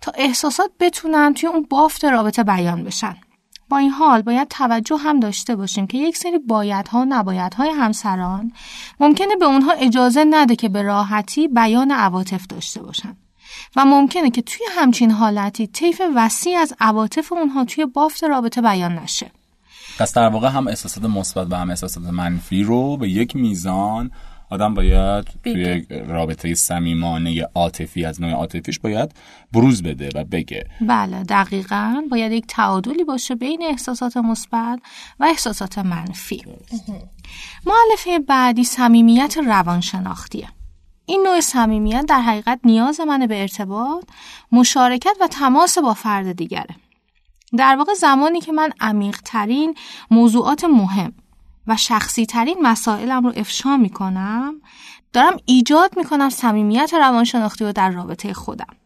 تا 0.00 0.12
احساسات 0.14 0.70
بتونن 0.80 1.34
توی 1.34 1.48
اون 1.48 1.66
بافت 1.70 2.04
رابطه 2.04 2.42
بیان 2.42 2.84
بشن. 2.84 3.16
با 3.68 3.78
این 3.78 3.90
حال 3.90 4.22
باید 4.22 4.48
توجه 4.48 4.96
هم 4.96 5.20
داشته 5.20 5.56
باشیم 5.56 5.86
که 5.86 5.98
یک 5.98 6.16
سری 6.16 6.38
بایدها 6.38 7.00
و 7.00 7.04
نبایدهای 7.04 7.70
همسران 7.70 8.52
ممکنه 9.00 9.36
به 9.36 9.44
اونها 9.44 9.72
اجازه 9.72 10.24
نده 10.30 10.56
که 10.56 10.68
به 10.68 10.82
راحتی 10.82 11.48
بیان 11.48 11.90
عواطف 11.90 12.46
داشته 12.46 12.82
باشن. 12.82 13.16
و 13.76 13.84
ممکنه 13.84 14.30
که 14.30 14.42
توی 14.42 14.66
همچین 14.70 15.10
حالتی 15.10 15.66
طیف 15.66 16.02
وسیع 16.16 16.58
از 16.58 16.74
عواطف 16.80 17.32
اونها 17.32 17.64
توی 17.64 17.86
بافت 17.86 18.24
رابطه 18.24 18.62
بیان 18.62 18.98
نشه. 18.98 19.30
پس 19.98 20.14
در 20.14 20.28
واقع 20.28 20.48
هم 20.48 20.68
احساسات 20.68 21.04
مثبت 21.04 21.46
و 21.50 21.54
هم 21.54 21.70
احساسات 21.70 22.04
منفی 22.04 22.62
رو 22.62 22.96
به 22.96 23.08
یک 23.08 23.36
میزان 23.36 24.10
آدم 24.50 24.74
باید 24.74 25.24
توی 25.44 25.86
رابطه 26.08 26.54
صمیمانه 26.54 27.42
عاطفی 27.54 28.04
از 28.04 28.22
نوع 28.22 28.32
عاطفیش 28.32 28.78
باید 28.78 29.12
بروز 29.52 29.82
بده 29.82 30.10
و 30.14 30.24
بگه. 30.24 30.66
بله 30.80 31.22
دقیقا. 31.22 32.02
باید 32.10 32.32
یک 32.32 32.46
تعادلی 32.46 33.04
باشه 33.04 33.34
بین 33.34 33.62
احساسات 33.62 34.16
مثبت 34.16 34.80
و 35.20 35.24
احساسات 35.24 35.78
منفی. 35.78 36.44
معلفه 37.66 38.18
بعدی 38.18 38.64
صمیمیت 38.64 39.36
روانشناختیه. 39.46 40.48
این 41.06 41.22
نوع 41.26 41.40
صمیمیت 41.40 42.04
در 42.08 42.20
حقیقت 42.20 42.60
نیاز 42.64 43.00
منه 43.00 43.26
به 43.26 43.40
ارتباط 43.40 44.04
مشارکت 44.52 45.16
و 45.20 45.26
تماس 45.26 45.78
با 45.78 45.94
فرد 45.94 46.32
دیگره. 46.32 46.76
در 47.58 47.76
واقع 47.76 47.94
زمانی 47.94 48.40
که 48.40 48.52
من 48.52 48.70
عمیق 48.80 49.20
ترین 49.24 49.74
موضوعات 50.10 50.64
مهم 50.64 51.12
و 51.70 51.76
شخصی 51.76 52.26
ترین 52.26 52.56
مسائلم 52.62 53.26
رو 53.26 53.32
افشا 53.36 53.76
می 53.76 53.90
کنم 53.90 54.54
دارم 55.12 55.36
ایجاد 55.44 55.98
می 55.98 56.04
کنم 56.04 56.30
صمیمیت 56.30 56.94
روانشناختی 56.94 57.64
رو 57.64 57.72
در 57.72 57.90
رابطه 57.90 58.32
خودم. 58.32 58.76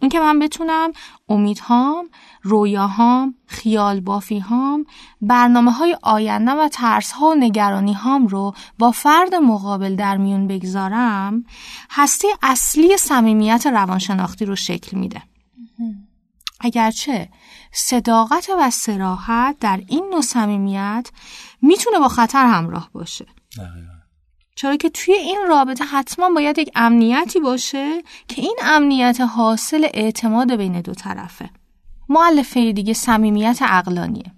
اینکه 0.00 0.20
من 0.20 0.38
بتونم 0.38 0.92
امیدهام، 1.28 2.08
رویاهام، 2.42 3.34
خیال 3.46 4.00
بافیهام، 4.00 4.84
برنامه 5.20 5.72
های 5.72 5.96
آینده 6.02 6.50
و 6.50 6.68
ترس 6.68 7.12
ها 7.12 7.26
و 7.26 7.34
نگرانی 7.34 7.92
هام 7.92 8.26
رو 8.26 8.54
با 8.78 8.90
فرد 8.90 9.34
مقابل 9.34 9.96
در 9.96 10.16
میون 10.16 10.46
بگذارم 10.46 11.44
هسته 11.90 12.28
اصلی 12.42 12.96
صمیمیت 12.96 13.66
روانشناختی 13.66 14.44
رو 14.44 14.56
شکل 14.56 14.98
میده. 14.98 15.22
اگرچه 16.60 17.28
صداقت 17.72 18.50
و 18.58 18.70
سراحت 18.70 19.56
در 19.60 19.82
این 19.88 20.04
نوع 20.10 20.20
صمیمیت 20.20 21.10
می‌تونه 21.62 21.98
با 21.98 22.08
خطر 22.08 22.46
همراه 22.46 22.90
باشه 22.92 23.26
چرا 24.56 24.76
که 24.76 24.90
توی 24.90 25.14
این 25.14 25.38
رابطه 25.48 25.84
حتما 25.84 26.30
باید 26.34 26.58
یک 26.58 26.70
امنیتی 26.74 27.40
باشه 27.40 28.02
که 28.28 28.42
این 28.42 28.56
امنیت 28.62 29.20
حاصل 29.20 29.86
اعتماد 29.94 30.56
بین 30.56 30.80
دو 30.80 30.94
طرفه 30.94 31.50
معلفه 32.08 32.72
دیگه 32.72 32.92
صمیمیت 32.92 33.58
اقلانیه 33.62 34.32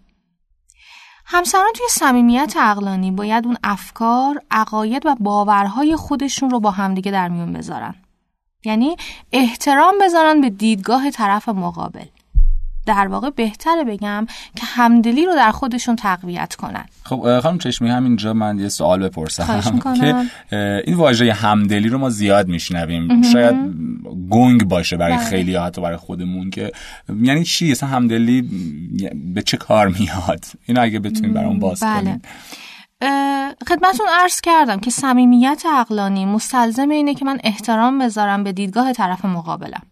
همسران 1.24 1.72
توی 1.74 1.86
صمیمیت 1.90 2.54
اقلانی 2.56 3.10
باید 3.10 3.46
اون 3.46 3.56
افکار، 3.64 4.42
عقاید 4.50 5.06
و 5.06 5.16
باورهای 5.20 5.96
خودشون 5.96 6.50
رو 6.50 6.60
با 6.60 6.70
همدیگه 6.70 7.12
در 7.12 7.28
میون 7.28 7.52
بذارن. 7.52 7.94
یعنی 8.64 8.96
احترام 9.32 9.94
بذارن 10.00 10.40
به 10.40 10.50
دیدگاه 10.50 11.10
طرف 11.10 11.48
مقابل. 11.48 12.06
در 12.86 13.06
واقع 13.06 13.30
بهتره 13.30 13.84
بگم 13.84 14.26
که 14.56 14.66
همدلی 14.66 15.26
رو 15.26 15.34
در 15.34 15.50
خودشون 15.50 15.96
تقویت 15.96 16.54
کنن. 16.54 16.84
خب 17.04 17.40
خانم 17.40 17.58
چشمی 17.58 17.90
همینجا 17.90 18.32
من 18.32 18.58
یه 18.58 18.68
سوال 18.68 19.08
بپرسم. 19.08 19.80
که 20.00 20.14
این 20.86 20.96
واژه 20.96 21.32
همدلی 21.32 21.88
رو 21.88 21.98
ما 21.98 22.10
زیاد 22.10 22.48
میشنویم. 22.48 23.22
شاید 23.22 23.56
گنگ 24.30 24.64
باشه 24.64 24.96
برای 24.96 25.16
بله. 25.16 25.24
خیلی 25.24 25.56
حتی 25.56 25.80
برای 25.80 25.96
خودمون 25.96 26.50
که 26.50 26.72
یعنی 27.22 27.44
چی؟ 27.44 27.72
اصلا 27.72 27.88
همدلی 27.88 28.42
به 29.34 29.42
چه 29.42 29.56
کار 29.56 29.88
میاد؟ 29.88 30.44
این 30.66 30.78
اگه 30.78 30.98
بتونیم 30.98 31.32
برام 31.32 31.58
باز 31.58 31.80
بله. 31.80 32.00
کنیم. 32.00 32.22
خدمتون 33.68 34.06
عرض 34.22 34.40
کردم 34.40 34.80
که 34.80 34.90
صمیمیت 34.90 35.62
عقلانی 35.66 36.24
مستلزم 36.24 36.88
اینه 36.88 37.14
که 37.14 37.24
من 37.24 37.38
احترام 37.44 37.98
بذارم 37.98 38.44
به 38.44 38.52
دیدگاه 38.52 38.92
طرف 38.92 39.24
مقابلم. 39.24 39.82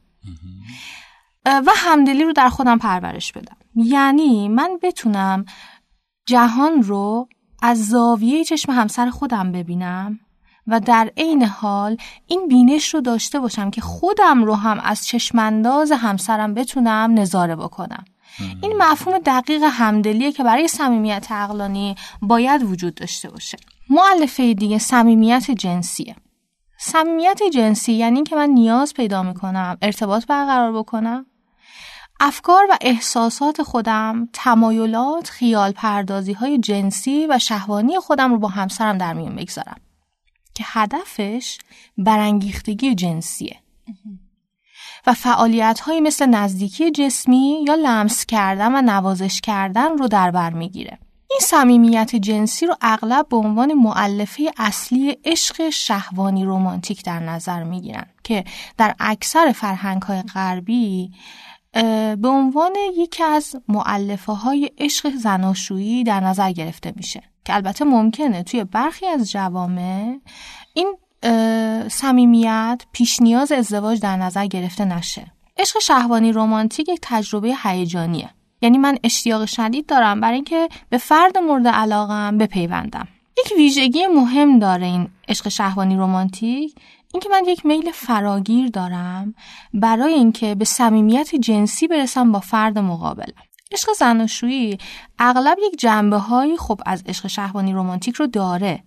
و 1.47 1.73
همدلی 1.77 2.25
رو 2.25 2.33
در 2.33 2.49
خودم 2.49 2.79
پرورش 2.79 3.33
بدم. 3.33 3.57
یعنی 3.75 4.49
من 4.49 4.79
بتونم 4.83 5.45
جهان 6.27 6.83
رو 6.83 7.29
از 7.63 7.89
زاویه 7.89 8.45
چشم 8.45 8.73
همسر 8.73 9.11
خودم 9.11 9.53
ببینم 9.53 10.21
و 10.67 10.81
در 10.81 11.11
عین 11.17 11.43
حال 11.45 11.97
این 12.27 12.49
بینش 12.49 12.95
رو 12.95 13.01
داشته 13.01 13.41
باشم 13.41 13.71
که 13.71 13.81
خودم 13.81 14.45
رو 14.45 14.55
هم 14.55 14.81
از 14.81 15.07
چشمانداز 15.07 15.93
همسرم 15.93 16.55
بتونم 16.55 17.15
نظاره 17.19 17.57
بکنم. 17.57 18.05
این 18.63 18.77
مفهوم 18.79 19.19
دقیق 19.19 19.63
همدلیه 19.63 20.33
که 20.33 20.45
برای 20.45 20.69
صمیمیت 20.69 21.33
عقلانی 21.33 21.95
باید 22.23 22.63
وجود 22.63 22.95
داشته 22.95 23.31
باشه. 23.31 23.59
معلفه 23.91 24.55
دیگه 24.55 24.79
صمیمیت 24.79 25.51
جنسیه. 25.51 26.17
صمیمیت 26.83 27.43
جنسی 27.55 27.93
یعنی 27.93 28.23
که 28.23 28.37
من 28.37 28.51
نیاز 28.51 28.95
پیدا 28.95 29.23
می‌کنم 29.23 29.79
ارتباط 29.83 30.27
برقرار 30.27 30.73
بکنم 30.73 31.27
افکار 32.21 32.67
و 32.71 32.77
احساسات 32.81 33.63
خودم، 33.63 34.29
تمایلات، 34.33 35.29
خیال 35.29 35.73
پردازی 35.73 36.33
های 36.33 36.59
جنسی 36.59 37.27
و 37.31 37.39
شهوانی 37.39 37.99
خودم 37.99 38.33
رو 38.33 38.39
با 38.39 38.49
همسرم 38.49 38.99
در 38.99 39.13
میون 39.13 39.37
بگذارم 39.37 39.81
که 40.55 40.65
هدفش 40.67 41.59
برانگیختگی 41.99 42.95
جنسیه 42.95 43.57
و 45.07 45.15
فعالیت 45.15 45.81
مثل 46.03 46.27
نزدیکی 46.27 46.91
جسمی 46.91 47.65
یا 47.67 47.75
لمس 47.75 48.27
کردن 48.27 48.75
و 48.75 48.83
نوازش 48.83 49.41
کردن 49.41 49.99
رو 49.99 50.09
در 50.09 50.31
بر 50.31 50.51
می‌گیره. 50.51 50.99
این 51.31 51.41
صمیمیت 51.43 52.17
جنسی 52.17 52.67
رو 52.67 52.75
اغلب 52.81 53.29
به 53.29 53.37
عنوان 53.37 53.75
معلفه 53.75 54.53
اصلی 54.57 55.17
عشق 55.25 55.71
شهوانی 55.71 56.45
رومانتیک 56.45 57.05
در 57.05 57.21
نظر 57.21 57.65
می‌گیرن 57.65 58.07
که 58.25 58.45
در 58.79 58.95
اکثر 59.01 59.53
فرهنگ 59.53 60.03
های 60.03 60.23
غربی 60.23 61.11
به 62.19 62.29
عنوان 62.29 62.73
یکی 62.97 63.23
از 63.23 63.57
معلفه 63.69 64.33
های 64.33 64.71
عشق 64.79 65.11
زناشویی 65.11 66.05
در 66.05 66.21
نظر 66.21 66.53
گرفته 66.53 66.93
میشه. 66.97 67.23
که 67.45 67.55
البته 67.55 67.85
ممکنه 67.85 68.43
توی 68.43 68.65
برخی 68.65 69.07
از 69.07 69.31
جوامع 69.31 70.19
این 70.75 70.97
صمیمیت 71.89 72.83
پیش 72.93 73.23
نیاز 73.23 73.53
ازدواج 73.53 74.01
در 74.01 74.17
نظر 74.17 74.47
گرفته 74.47 74.85
نشه. 74.85 75.33
عشق 75.57 75.79
شهوانی 75.79 76.33
رومانتیک 76.33 76.89
یک 76.89 76.99
تجربه 77.03 77.55
هیجانیه. 77.63 78.31
یعنی 78.63 78.79
من 78.79 78.99
اشتیاق 79.05 79.45
شدید 79.45 79.87
دارم 79.87 80.21
برای 80.21 80.35
اینکه 80.35 80.69
به 80.89 80.99
فرد 80.99 81.39
مورد 81.39 81.69
علاقم 81.69 82.39
بپیوندم. 82.39 83.09
یک 83.39 83.53
ویژگی 83.57 84.07
مهم 84.07 84.59
داره 84.59 84.87
این 84.87 85.09
عشق 85.29 85.49
شهوانی 85.49 85.97
رومانتیک 85.97 86.75
اینکه 87.13 87.29
من 87.29 87.45
یک 87.47 87.67
میل 87.67 87.91
فراگیر 87.91 88.69
دارم 88.69 89.35
برای 89.75 90.13
اینکه 90.13 90.55
به 90.55 90.65
صمیمیت 90.65 91.35
جنسی 91.35 91.89
برسم 91.89 92.33
با 92.33 92.41
فرد 92.41 92.79
مقابلم 92.79 93.43
عشق 93.73 93.93
زناشویی 93.93 94.79
اغلب 95.19 95.59
یک 95.63 95.81
جنبه 95.81 96.17
هایی 96.17 96.57
خب 96.57 96.81
از 96.87 97.03
عشق 97.07 97.27
شهوانی 97.27 97.73
رومانتیک 97.73 98.15
رو 98.15 98.27
داره. 98.27 98.83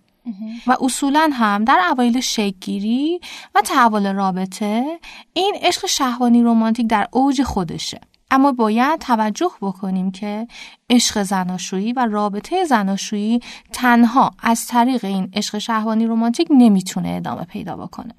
و 0.68 0.78
اصولا 0.82 1.30
هم 1.34 1.64
در 1.64 1.82
اوایل 1.92 2.20
شکگیری 2.20 3.20
و 3.56 3.62
تحول 3.62 4.14
رابطه 4.14 5.00
این 5.34 5.56
عشق 5.62 5.86
شهوانی 5.86 6.44
رومانتیک 6.44 6.88
در 6.88 7.08
اوج 7.12 7.44
خودشه. 7.44 8.02
اما 8.34 8.52
باید 8.52 9.00
توجه 9.00 9.52
بکنیم 9.62 10.12
که 10.12 10.48
عشق 10.90 11.24
زناشویی 11.24 11.94
و 11.94 12.08
رابطه 12.12 12.66
زناشویی 12.66 13.40
تنها 13.74 14.32
از 14.40 14.68
طریق 14.68 15.06
این 15.06 15.30
عشق 15.34 15.58
شهوانی 15.58 16.06
رومانتیک 16.06 16.48
نمی‌تونه 16.52 17.10
ادامه 17.10 17.44
پیدا 17.44 17.76
بکنه. 17.76 18.16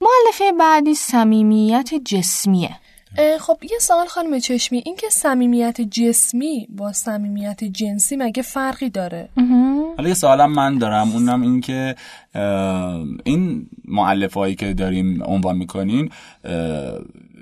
معلفه 0.00 0.52
بعدی 0.58 0.94
صمیمیت 0.94 1.94
جسمیه. 1.94 2.76
خب 3.40 3.56
یه 3.62 3.78
سوال 3.80 4.06
خانم 4.06 4.38
چشمی 4.38 4.82
این 4.84 4.96
که 4.96 5.06
صمیمیت 5.10 5.80
جسمی 5.80 6.66
با 6.70 6.92
صمیمیت 6.92 7.64
جنسی 7.64 8.16
مگه 8.16 8.42
فرقی 8.42 8.90
داره؟ 8.90 9.28
حالا 9.96 10.08
یه 10.08 10.14
سوالم 10.14 10.52
من 10.52 10.78
دارم 10.78 11.12
اونم 11.12 11.42
این 11.42 11.60
که 11.60 11.96
این 13.24 13.66
معلف 13.84 14.34
هایی 14.34 14.54
که 14.54 14.74
داریم 14.74 15.22
عنوان 15.24 15.56
می‌کنین 15.56 16.10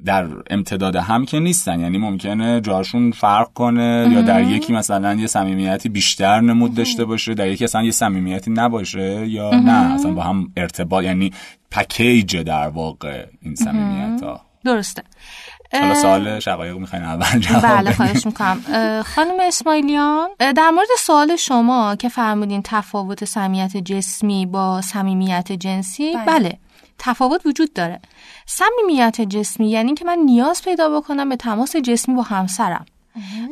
در 0.05 0.27
امتداد 0.51 0.97
هم 0.97 1.25
که 1.25 1.41
نیستن. 1.41 1.81
یعنی 1.81 1.99
ممکنه 1.99 2.61
جاشون 2.61 3.11
فرق 3.11 3.53
کنه 3.55 4.09
یا 4.13 4.23
در 4.23 4.43
یکی 4.43 4.73
مثلا 4.73 5.15
یه 5.15 5.27
صمیمیتی 5.27 5.89
بیشتر 5.89 6.41
نمود 6.41 6.75
داشته 6.75 7.05
باشه 7.05 7.35
در 7.35 7.49
یکی 7.49 7.65
اصلا 7.65 7.83
یه 7.83 7.91
صمیمیتی 7.91 8.51
نباشه 8.51 9.29
یا 9.29 9.51
نه 9.51 9.95
اصلا 9.95 10.13
با 10.13 10.23
هم 10.23 10.53
ارتباط 10.57 11.05
یعنی 11.05 11.33
پکیج 11.71 12.37
در 12.37 12.69
واقع 12.69 13.27
این 13.43 13.55
صمیمیت 13.55 14.23
ها 14.23 14.41
درسته. 14.65 15.03
حالا 15.73 15.95
سوال 15.95 16.41
شقایق 16.41 16.77
می‌خواین 16.77 17.05
اول 17.05 17.39
جواب 17.39 17.63
بله 17.63 17.93
خواهش 17.93 18.27
می‌کنم. 18.27 18.61
خانم 19.03 19.35
اسماعیلیان 19.41 20.29
در 20.39 20.71
مورد 20.71 20.89
سوال 20.99 21.37
شما 21.37 21.97
که 21.97 22.09
فرمودین 22.09 22.61
تفاوت 22.65 23.25
صمیمیت 23.25 23.77
جسمی 23.77 24.47
با 24.47 24.81
صمیمیت 24.81 25.53
جنسی 25.53 26.13
بله. 26.13 26.25
بله. 26.27 26.59
تفاوت 27.01 27.47
وجود 27.47 27.73
داره. 27.73 28.01
صمیمیت 28.47 29.21
جسمی 29.21 29.71
یعنی 29.71 29.95
که 29.95 30.05
من 30.05 30.19
نیاز 30.19 30.63
پیدا 30.63 31.01
بکنم 31.01 31.29
به 31.29 31.37
تماس 31.37 31.77
جسمی 31.77 32.15
با 32.15 32.23
همسرم. 32.23 32.87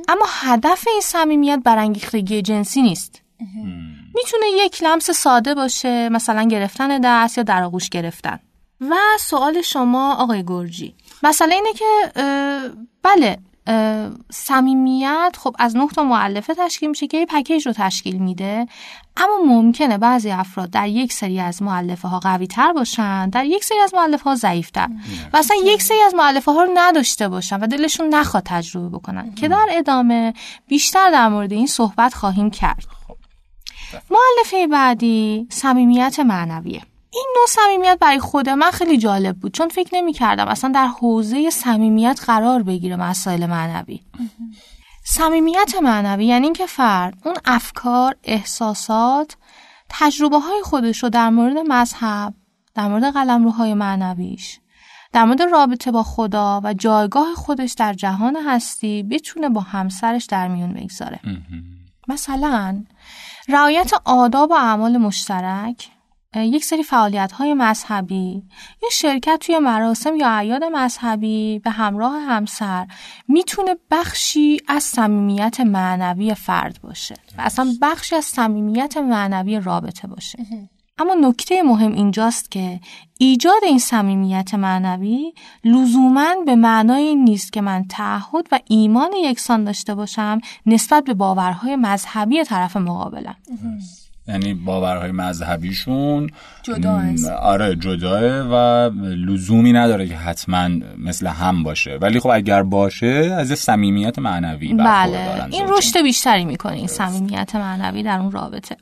اما 0.08 0.26
هدف 0.28 0.88
این 0.88 1.00
صمیمیت 1.00 1.60
برانگیختگی 1.64 2.42
جنسی 2.42 2.82
نیست. 2.82 3.22
می‌تونه 4.14 4.46
یک 4.56 4.82
لمس 4.82 5.10
ساده 5.10 5.54
باشه 5.54 6.08
مثلا 6.08 6.42
گرفتن 6.42 7.00
دست 7.04 7.38
یا 7.38 7.44
در 7.44 7.62
آغوش 7.62 7.88
گرفتن. 7.88 8.38
و 8.80 8.94
سوال 9.20 9.62
شما 9.62 10.14
آقای 10.14 10.44
گرجی 10.46 10.94
مسئله 11.22 11.54
اینه 11.54 11.72
که 11.72 12.12
بله 13.02 13.38
صمیمیت 14.30 15.36
خب 15.38 15.56
از 15.58 15.76
نه 15.76 15.88
تا 15.88 16.02
معلفه 16.02 16.54
تشکیل 16.54 16.88
میشه 16.88 17.06
که 17.06 17.18
یه 17.18 17.26
پکیج 17.26 17.66
رو 17.66 17.72
تشکیل 17.72 18.18
میده. 18.18 18.66
اما 19.16 19.38
ممکنه 19.46 19.98
بعضی 19.98 20.30
افراد 20.30 20.70
در 20.70 20.88
یک 20.88 21.12
سری 21.12 21.40
از 21.40 21.62
معلفه 21.62 22.08
ها 22.08 22.18
قوی 22.18 22.46
تر 22.46 22.72
باشن 22.72 23.30
در 23.30 23.44
یک 23.44 23.64
سری 23.64 23.78
از 23.78 23.94
معلفه 23.94 24.24
ها 24.24 24.34
ضعیف 24.34 24.70
تر 24.70 24.88
و 25.32 25.36
اصلا 25.36 25.56
یک 25.64 25.82
سری 25.82 26.00
از 26.06 26.14
معلفه 26.14 26.52
ها 26.52 26.62
رو 26.62 26.70
نداشته 26.74 27.28
باشن 27.28 27.60
و 27.60 27.66
دلشون 27.66 28.14
نخواد 28.14 28.42
تجربه 28.46 28.88
بکنن. 28.88 29.34
که 29.34 29.48
در 29.48 29.66
ادامه 29.70 30.34
بیشتر 30.68 31.10
در 31.10 31.28
مورد 31.28 31.52
این 31.52 31.66
صحبت 31.66 32.14
خواهیم 32.14 32.50
کرد. 32.50 32.84
خب. 33.08 33.16
معلفه 34.10 34.66
بعدی 34.66 35.46
صمیمیت 35.50 36.20
معنویه. 36.20 36.82
این 37.10 37.26
نوع 37.36 37.46
صمیمیت 37.48 37.98
برای 38.00 38.18
خود 38.18 38.48
من 38.48 38.70
خیلی 38.70 38.98
جالب 38.98 39.36
بود 39.36 39.52
چون 39.52 39.68
فکر 39.68 39.90
نمی 39.94 40.12
کردم 40.12 40.48
اصلا 40.48 40.70
در 40.74 40.86
حوزه 40.86 41.50
صمیمیت 41.50 42.20
قرار 42.26 42.62
بگیره 42.62 42.96
مسائل 42.96 43.46
معنوی. 43.46 44.00
صمیمیت 45.04 45.74
معنوی 45.82 46.24
یعنی 46.24 46.46
اینکه 46.46 46.66
فرد 46.66 47.18
اون 47.24 47.34
افکار 47.44 48.16
احساسات 48.24 49.36
تجربه 49.88 50.38
های 50.38 50.62
خودش 50.62 51.02
رو 51.02 51.08
در 51.08 51.30
مورد 51.30 51.56
مذهب 51.68 52.34
در 52.74 52.88
مورد 52.88 53.12
قلمروهای 53.14 53.74
معنویش 53.74 54.60
در 55.12 55.24
مورد 55.24 55.42
رابطه 55.42 55.90
با 55.90 56.02
خدا 56.02 56.60
و 56.64 56.74
جایگاه 56.74 57.34
خودش 57.34 57.72
در 57.72 57.94
جهان 57.94 58.36
هستی 58.46 59.02
بتونه 59.02 59.48
با 59.48 59.60
همسرش 59.60 60.24
در 60.24 60.48
میون 60.48 60.72
بگذاره. 60.72 61.20
مثلا 62.08 62.84
رعایت 63.48 63.92
آداب 64.04 64.50
و 64.50 64.54
اعمال 64.54 64.96
مشترک 64.96 65.88
یک 66.36 66.64
سری 66.64 66.82
فعالیت 66.82 67.32
های 67.32 67.54
مذهبی 67.54 68.42
یا 68.82 68.88
شرکت 68.92 69.38
توی 69.40 69.58
مراسم 69.58 70.16
یا 70.16 70.28
اعیاد 70.28 70.64
مذهبی 70.64 71.58
به 71.58 71.70
همراه 71.70 72.20
همسر 72.20 72.86
می‌تونه 73.28 73.76
بخشی 73.90 74.60
از 74.68 74.82
صمیمیت 74.82 75.60
معنوی 75.60 76.34
فرد 76.34 76.78
باشه 76.82 77.14
و 77.38 77.40
اصلا 77.40 77.72
بخشی 77.82 78.16
از 78.16 78.24
صمیمیت 78.24 78.96
معنوی 78.96 79.60
رابطه 79.60 80.08
باشه. 80.08 80.38
اما 80.98 81.14
نکته 81.14 81.62
مهم 81.62 81.92
اینجاست 81.92 82.50
که 82.50 82.80
ایجاد 83.18 83.64
این 83.66 83.78
صمیمیت 83.78 84.54
معنوی 84.54 85.32
لزوما 85.64 86.34
به 86.46 86.56
معنای 86.56 87.02
این 87.02 87.24
نیست 87.24 87.52
که 87.52 87.60
من 87.60 87.84
تعهد 87.88 88.46
و 88.52 88.60
ایمان 88.68 89.12
یکسان 89.12 89.64
داشته 89.64 89.94
باشم 89.94 90.40
نسبت 90.66 91.04
به 91.04 91.14
باورهای 91.14 91.76
مذهبی 91.76 92.44
طرف 92.44 92.76
مقابلم. 92.76 93.36
یعنی 94.28 94.54
باورهای 94.54 95.12
مذهبیشون. 95.12 96.30
جدا 96.62 97.02
آره 97.42 97.76
جداه 97.76 98.22
و 98.22 98.90
لزومی 99.02 99.72
نداره 99.72 100.08
که 100.08 100.16
حتما 100.16 100.68
مثل 100.98 101.26
هم 101.26 101.62
باشه. 101.62 101.98
ولی 102.02 102.20
خب 102.20 102.28
اگر 102.28 102.62
باشه 102.62 103.36
از 103.38 103.48
صمیمیت 103.58 104.18
معنوی 104.18 104.74
بله. 104.74 105.46
این 105.50 105.66
رشد 105.68 106.02
بیشتری 106.02 106.44
می‌کنه 106.44 106.72
این 106.72 106.86
صمیمیت 106.86 107.54
معنوی 107.54 108.02
در 108.02 108.18
اون 108.18 108.30
رابطه. 108.30 108.76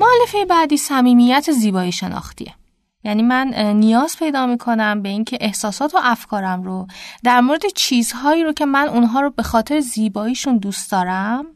معلفه 0.00 0.44
بعدی 0.50 0.76
صمیمیت 0.76 1.50
زیبایی 1.60 1.92
شناختیه. 1.92 2.54
یعنی 3.04 3.22
من 3.22 3.54
نیاز 3.76 4.18
پیدا 4.18 4.46
می‌کنم 4.46 5.02
به 5.02 5.08
اینکه 5.08 5.38
احساسات 5.40 5.94
و 5.94 5.98
افکارم 6.02 6.62
رو 6.62 6.86
در 7.24 7.40
مورد 7.40 7.62
چیزهایی 7.74 8.44
رو 8.44 8.52
که 8.52 8.64
من 8.66 8.88
اونها 8.88 9.20
رو 9.20 9.30
به 9.30 9.42
خاطر 9.42 9.80
زیباییشون 9.80 10.58
دوست 10.58 10.90
دارم 10.90 11.46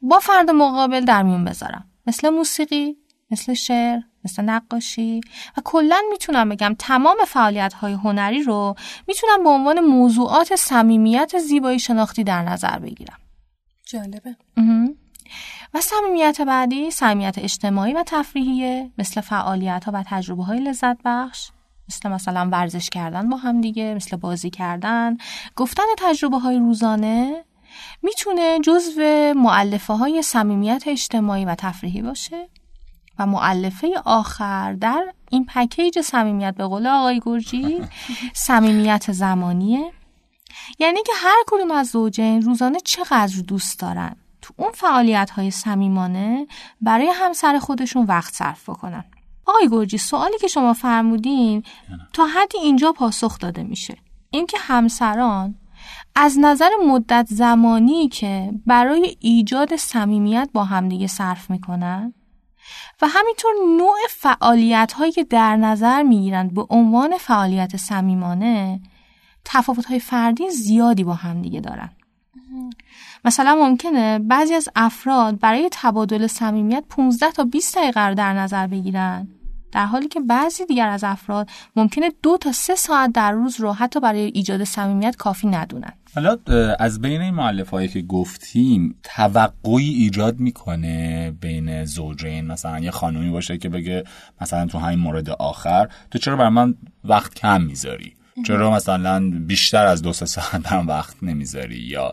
با 0.00 0.18
فرد 0.18 0.50
مقابل 0.50 1.04
در 1.04 1.22
میون 1.22 1.44
بذارم. 1.44 1.84
مثل 2.06 2.30
موسیقی 2.30 2.96
مثل 3.30 3.54
شعر 3.54 4.00
مثل 4.24 4.42
نقاشی. 4.42 5.20
و 5.56 5.60
کلا 5.64 5.96
می‌تونم 6.10 6.48
بگم 6.48 6.76
تمام 6.78 7.16
فعالیت 7.26 7.72
های 7.72 7.92
هنری 7.92 8.42
رو 8.42 8.74
می‌تونم 9.08 9.42
به 9.42 9.48
عنوان 9.48 9.80
موضوعات 9.80 10.56
صمیمیت 10.56 11.38
زیبایی 11.38 11.78
شناختی 11.78 12.24
در 12.24 12.42
نظر 12.42 12.78
بگیرم. 12.78 13.18
جالبه. 13.86 14.36
و 15.76 15.80
صمیمیت 15.80 16.40
بعدی 16.40 16.90
صمیمیت 16.90 17.38
اجتماعی 17.38 17.92
و 17.92 18.02
تفریحیه 18.06 18.90
مثل 18.98 19.20
فعالیت 19.20 19.84
ها 19.84 19.92
و 19.94 20.04
تجربه 20.06 20.44
های 20.44 20.58
لذت 20.58 20.96
بخش 21.04 21.50
مثل 21.88 22.08
مثلا 22.08 22.48
ورزش 22.52 22.90
کردن 22.90 23.28
با 23.28 23.36
هم 23.36 23.60
دیگه 23.60 23.94
مثل 23.94 24.16
بازی 24.16 24.50
کردن 24.50 25.16
گفتن 25.56 25.82
تجربه 25.98 26.38
های 26.38 26.58
روزانه 26.58 27.44
می‌تونه 28.02 28.58
جزو 28.60 29.00
معلفه 29.36 29.94
های 29.94 30.22
صمیمیت 30.22 30.84
اجتماعی 30.86 31.44
و 31.44 31.54
تفریحی 31.54 32.02
باشه. 32.02 32.48
و 33.18 33.26
معلفه 33.26 33.94
آخر 34.04 34.72
در 34.72 35.12
این 35.30 35.46
پکیج 35.46 36.00
صمیمیت 36.00 36.54
به 36.54 36.66
قول 36.66 36.86
آقای 36.86 37.20
گرجی 37.26 37.82
صمیمیت 38.46 39.12
زمانیه. 39.12 39.92
یعنی 40.78 41.02
که 41.02 41.12
هر 41.16 41.44
کدوم 41.46 41.70
از 41.70 41.88
زوجین 41.88 42.42
روزانه 42.42 42.80
چقدر 42.80 43.40
دوست 43.48 43.80
دارن؟ 43.80 44.16
تو 44.46 44.54
اون 44.56 44.72
فعالیت 44.72 45.30
های 45.30 45.50
صمیمانه 45.50 46.46
برای 46.80 47.10
همسر 47.14 47.58
خودشون 47.58 48.06
وقت 48.06 48.34
صرف 48.34 48.68
بکنن. 48.68 49.04
آقای 49.46 49.68
گرجی 49.68 49.98
سوالی 49.98 50.38
که 50.40 50.48
شما 50.48 50.72
فرمودین 50.72 51.62
تا 52.12 52.26
حدی 52.26 52.58
اینجا 52.58 52.92
پاسخ 52.92 53.38
داده 53.38 53.62
میشه. 53.62 53.96
اینکه 54.30 54.58
همسران 54.60 55.54
از 56.14 56.38
نظر 56.38 56.70
مدت 56.86 57.26
زمانی 57.30 58.08
که 58.08 58.52
برای 58.66 59.16
ایجاد 59.20 59.76
صمیمیت 59.76 60.48
با 60.52 60.64
همدیگه 60.64 61.06
صرف 61.06 61.50
می‌کنن 61.50 62.14
و 63.02 63.06
همینطور 63.08 63.52
نوع 63.76 63.96
فعالیت 64.10 64.92
هایی 64.92 65.12
که 65.12 65.24
در 65.24 65.56
نظر 65.56 66.02
می‌گیرند 66.02 66.54
به 66.54 66.66
عنوان 66.70 67.18
فعالیت 67.18 67.76
صمیمانه 67.76 68.80
تفاوت 69.44 69.84
های 69.84 70.00
فردی 70.00 70.50
زیادی 70.50 71.04
با 71.04 71.14
همدیگه 71.14 71.60
دارن. 71.60 71.90
مثلا 73.26 73.54
ممکنه 73.54 74.18
بعضی 74.18 74.54
از 74.54 74.68
افراد 74.76 75.40
برای 75.40 75.68
تبادل 75.72 76.26
صمیمیت 76.26 76.84
15 76.88 77.30
تا 77.30 77.44
20 77.44 77.78
دقیقه 77.78 78.00
رو 78.00 78.14
در 78.14 78.32
نظر 78.32 78.66
بگیرن. 78.66 79.28
در 79.72 79.86
حالی 79.86 80.08
که 80.08 80.20
بعضی 80.20 80.66
دیگر 80.66 80.88
از 80.88 81.04
افراد 81.04 81.48
ممکنه 81.76 82.12
دو 82.22 82.38
تا 82.38 82.52
سه 82.52 82.74
ساعت 82.74 83.12
در 83.12 83.32
روز 83.32 83.60
رو 83.60 83.72
حتی 83.72 84.00
برای 84.00 84.20
ایجاد 84.20 84.64
صمیمیت 84.64 85.16
کافی 85.16 85.48
ندونن. 85.48 85.92
حالا 86.14 86.38
از 86.78 87.00
بین 87.00 87.20
این 87.20 87.34
معلف 87.34 87.70
هایی 87.70 87.88
که 87.88 88.02
گفتیم 88.02 88.94
توقعی 89.02 89.94
ایجاد 89.94 90.40
می‌کنه 90.40 91.30
بین 91.40 91.84
زوجین 91.84 92.46
مثلا 92.46 92.78
یه 92.78 92.90
خانومی 92.90 93.30
باشه 93.30 93.58
که 93.58 93.68
بگه 93.68 94.04
مثلا 94.40 94.66
تو 94.66 94.78
همین 94.78 94.98
مورد 94.98 95.30
آخر 95.30 95.88
تو 96.10 96.18
چرا 96.18 96.36
بر 96.36 96.48
من 96.48 96.74
وقت 97.04 97.34
کم 97.34 97.62
می‌ذاری؟ 97.62 98.12
چرا 98.46 98.70
مثلا 98.70 99.30
بیشتر 99.30 99.86
از 99.86 100.02
دو 100.02 100.12
سه 100.12 100.26
ساعت 100.26 100.56
برام 100.56 100.88
وقت 100.88 101.16
نمی‌ذاری؟ 101.22 101.78
یا 101.78 102.12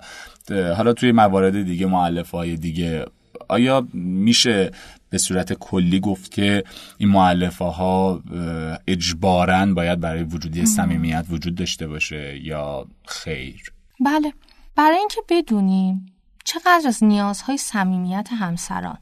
حالا 0.50 0.94
توی 0.94 1.12
موارد 1.12 1.64
دیگه 1.64 1.86
معلف 1.86 2.32
های 2.32 2.58
دیگه 2.58 3.06
آیا 3.48 3.88
میشه 3.94 4.72
به 5.10 5.18
صورت 5.18 5.54
کلی 5.54 6.00
گفت 6.00 6.32
که 6.32 6.64
این 6.98 7.10
معلفه 7.10 7.66
ها 7.66 8.24
اجبارا 8.88 9.66
باید 9.66 10.00
برای 10.00 10.24
وجودی 10.24 10.66
صمیمیت 10.66 11.26
وجود 11.30 11.56
داشته 11.56 11.88
باشه 11.88 12.40
یا 12.44 12.88
خیر؟ 13.06 13.74
بله. 14.06 14.34
برای 14.76 14.98
اینکه 14.98 15.22
بدونیم 15.30 16.06
چقدر 16.46 16.82
از 16.88 17.04
نیازهای 17.04 17.58
صمیمیت 17.58 18.30
همسران 18.32 18.98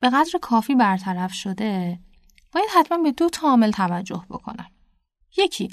به 0.00 0.10
قدر 0.10 0.38
کافی 0.42 0.74
برطرف 0.74 1.32
شده 1.32 1.98
باید 2.52 2.68
حتما 2.76 2.98
به 3.02 3.12
دو 3.12 3.28
تا 3.28 3.48
عامل 3.48 3.70
توجه 3.70 4.24
بکنم. 4.30 4.66
یکی 5.36 5.68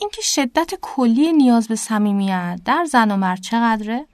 اینکه 0.00 0.22
شدت 0.22 0.74
کلی 0.80 1.32
نیاز 1.32 1.68
به 1.68 1.76
صمیمیت 1.76 2.60
در 2.64 2.84
زن 2.84 3.10
و 3.10 3.16
مرد 3.16 3.40
چقدره؟ 3.40 4.06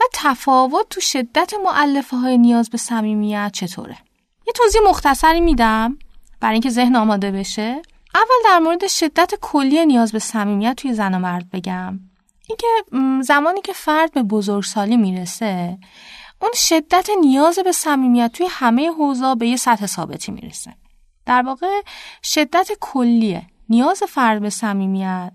و 0.00 0.04
تفاوت 0.12 0.88
تو 0.90 1.00
شدت 1.00 1.54
معلفه 1.64 2.16
های 2.16 2.38
نیاز 2.38 2.70
به 2.70 2.78
صمیمیت 2.78 3.50
چطوره؟ 3.54 3.96
یه 4.46 4.52
توضیح 4.54 4.80
مختصری 4.88 5.40
میدم 5.40 5.98
برای 6.40 6.52
اینکه 6.52 6.70
ذهن 6.70 6.96
آماده 6.96 7.30
بشه. 7.30 7.82
اول 8.14 8.36
در 8.44 8.58
مورد 8.58 8.86
شدت 8.86 9.34
کلی 9.40 9.86
نیاز 9.86 10.12
به 10.12 10.18
صمیمیت 10.18 10.76
توی 10.76 10.94
زن 10.94 11.14
و 11.14 11.18
مرد 11.18 11.50
بگم. 11.50 12.00
اینکه 12.48 12.66
زمانی 13.22 13.60
که 13.60 13.72
فرد 13.72 14.12
به 14.12 14.22
بزرگسالی 14.22 14.96
می‌رسه 14.96 15.78
اون 16.40 16.50
شدت 16.54 17.08
نیاز 17.20 17.58
به 17.58 17.72
صمیمیت 17.72 18.32
توی 18.32 18.46
همه 18.50 18.90
حوزا 18.90 19.34
به 19.34 19.48
یه 19.48 19.56
سطح 19.56 19.86
ثابتی 19.86 20.32
می‌رسه. 20.32 20.74
در 21.26 21.42
واقع 21.42 21.82
شدت 22.22 22.68
کلیه. 22.80 23.46
نیاز 23.72 24.02
فرد 24.02 24.42
به 24.42 24.50
صمیمیت. 24.50 25.32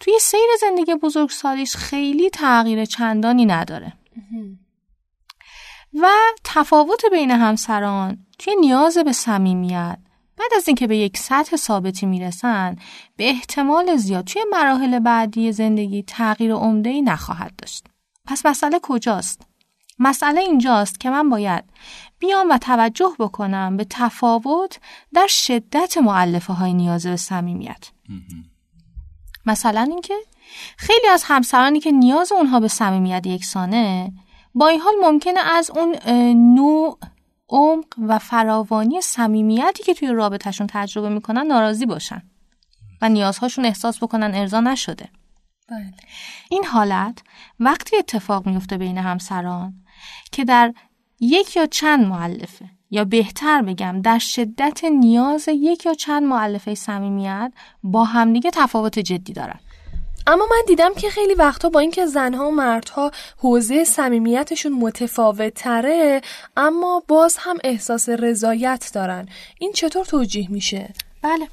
توی 0.00 0.18
سیر 0.20 0.48
زندگی 0.60 0.94
بزرگسالیش 0.94 1.76
خیلی 1.76 2.30
تغییر 2.30 2.84
چندانی 2.84 3.46
نداره. 3.46 3.92
و 6.00 6.08
تفاوت 6.44 7.02
بین 7.12 7.30
همسران 7.30 8.26
توی 8.38 8.56
نیاز 8.56 8.98
به 8.98 9.12
صمیمیت. 9.12 9.98
بعد 10.36 10.50
از 10.56 10.68
اینکه 10.68 10.86
به 10.86 10.96
یک 10.96 11.18
سطح 11.18 11.56
ثابتی 11.56 12.06
می‌رسن 12.06 12.76
به 13.16 13.28
احتمال 13.28 13.96
زیاد 13.96 14.24
توی 14.24 14.42
مراحل 14.50 14.98
بعدی 14.98 15.52
زندگی 15.52 16.02
تغییر 16.02 16.52
عمده 16.52 16.90
ای 16.90 17.02
نخواهد 17.02 17.56
داشت. 17.56 17.86
پس 18.26 18.46
مسئله 18.46 18.78
کجاست؟ 18.82 19.46
مسئله 19.98 20.40
اینجاست 20.40 21.00
که 21.00 21.10
من 21.10 21.30
باید 21.30 21.64
بیام 22.22 22.50
و 22.50 22.58
توجه 22.58 23.12
بکنم 23.18 23.76
به 23.76 23.86
تفاوت 23.90 24.80
در 25.14 25.26
شدت 25.26 25.98
معلفه 25.98 26.52
های 26.52 26.74
نیاز 26.74 27.06
به 27.06 27.16
صمیمیت. 27.16 27.90
مثلا 29.46 29.80
اینکه 29.80 30.14
خیلی 30.76 31.08
از 31.08 31.24
همسرانی 31.26 31.80
که 31.80 31.90
نیاز 31.90 32.32
اونها 32.32 32.60
به 32.60 32.68
صمیمیت 32.68 33.26
یکسانه 33.26 34.12
با 34.54 34.68
این 34.68 34.80
حال 34.80 34.94
ممکنه 35.02 35.40
از 35.40 35.70
اون 35.70 35.96
نوع 36.54 36.98
عمق 37.48 37.84
و 37.98 38.18
فراوانی 38.18 39.00
صمیمیتی 39.00 39.82
که 39.82 39.94
توی 39.94 40.08
رابطهشون 40.08 40.66
تجربه 40.70 41.08
می‌کنن 41.08 41.46
ناراضی 41.46 41.86
باشن 41.86 42.22
و 43.02 43.08
نیازهاشون 43.08 43.64
احساس 43.64 44.02
بکنن 44.02 44.34
ارضا 44.34 44.60
نشده. 44.60 45.08
بله. 45.68 45.92
این 46.50 46.64
حالت 46.64 47.18
وقتی 47.60 47.96
اتفاق 47.96 48.46
میفته 48.46 48.78
بین 48.78 48.98
همسران 48.98 49.74
که 50.32 50.44
در 50.44 50.74
یک 51.24 51.56
یا 51.56 51.66
چند 51.66 52.06
معلفه 52.06 52.64
یا 52.90 53.04
بهتر 53.04 53.62
بگم 53.62 54.02
در 54.02 54.18
شدت 54.18 54.84
نیاز 54.84 55.48
یک 55.48 55.86
یا 55.86 55.94
چند 55.94 56.22
معلفه 56.22 56.74
صمیمیت 56.74 57.52
با 57.82 58.04
همدیگه 58.04 58.50
تفاوت 58.50 58.98
جدی 58.98 59.32
دارن. 59.32 59.60
اما 60.26 60.44
من 60.50 60.62
دیدم 60.66 60.94
که 60.94 61.10
خیلی 61.10 61.34
وقتا 61.34 61.68
با 61.68 61.80
اینکه 61.80 62.06
زنها 62.06 62.48
و 62.48 62.50
مردها 62.50 63.10
حوزه 63.38 63.84
صمیمیتشون 63.84 64.72
متفاوت 64.72 65.54
تره 65.54 66.20
اما 66.56 67.02
باز 67.08 67.36
هم 67.40 67.56
احساس 67.64 68.08
رضایت 68.08 68.90
دارن. 68.94 69.28
این 69.58 69.72
چطور 69.72 70.04
توجیه 70.04 70.50
میشه؟ 70.50 70.94
بله. 71.22 71.48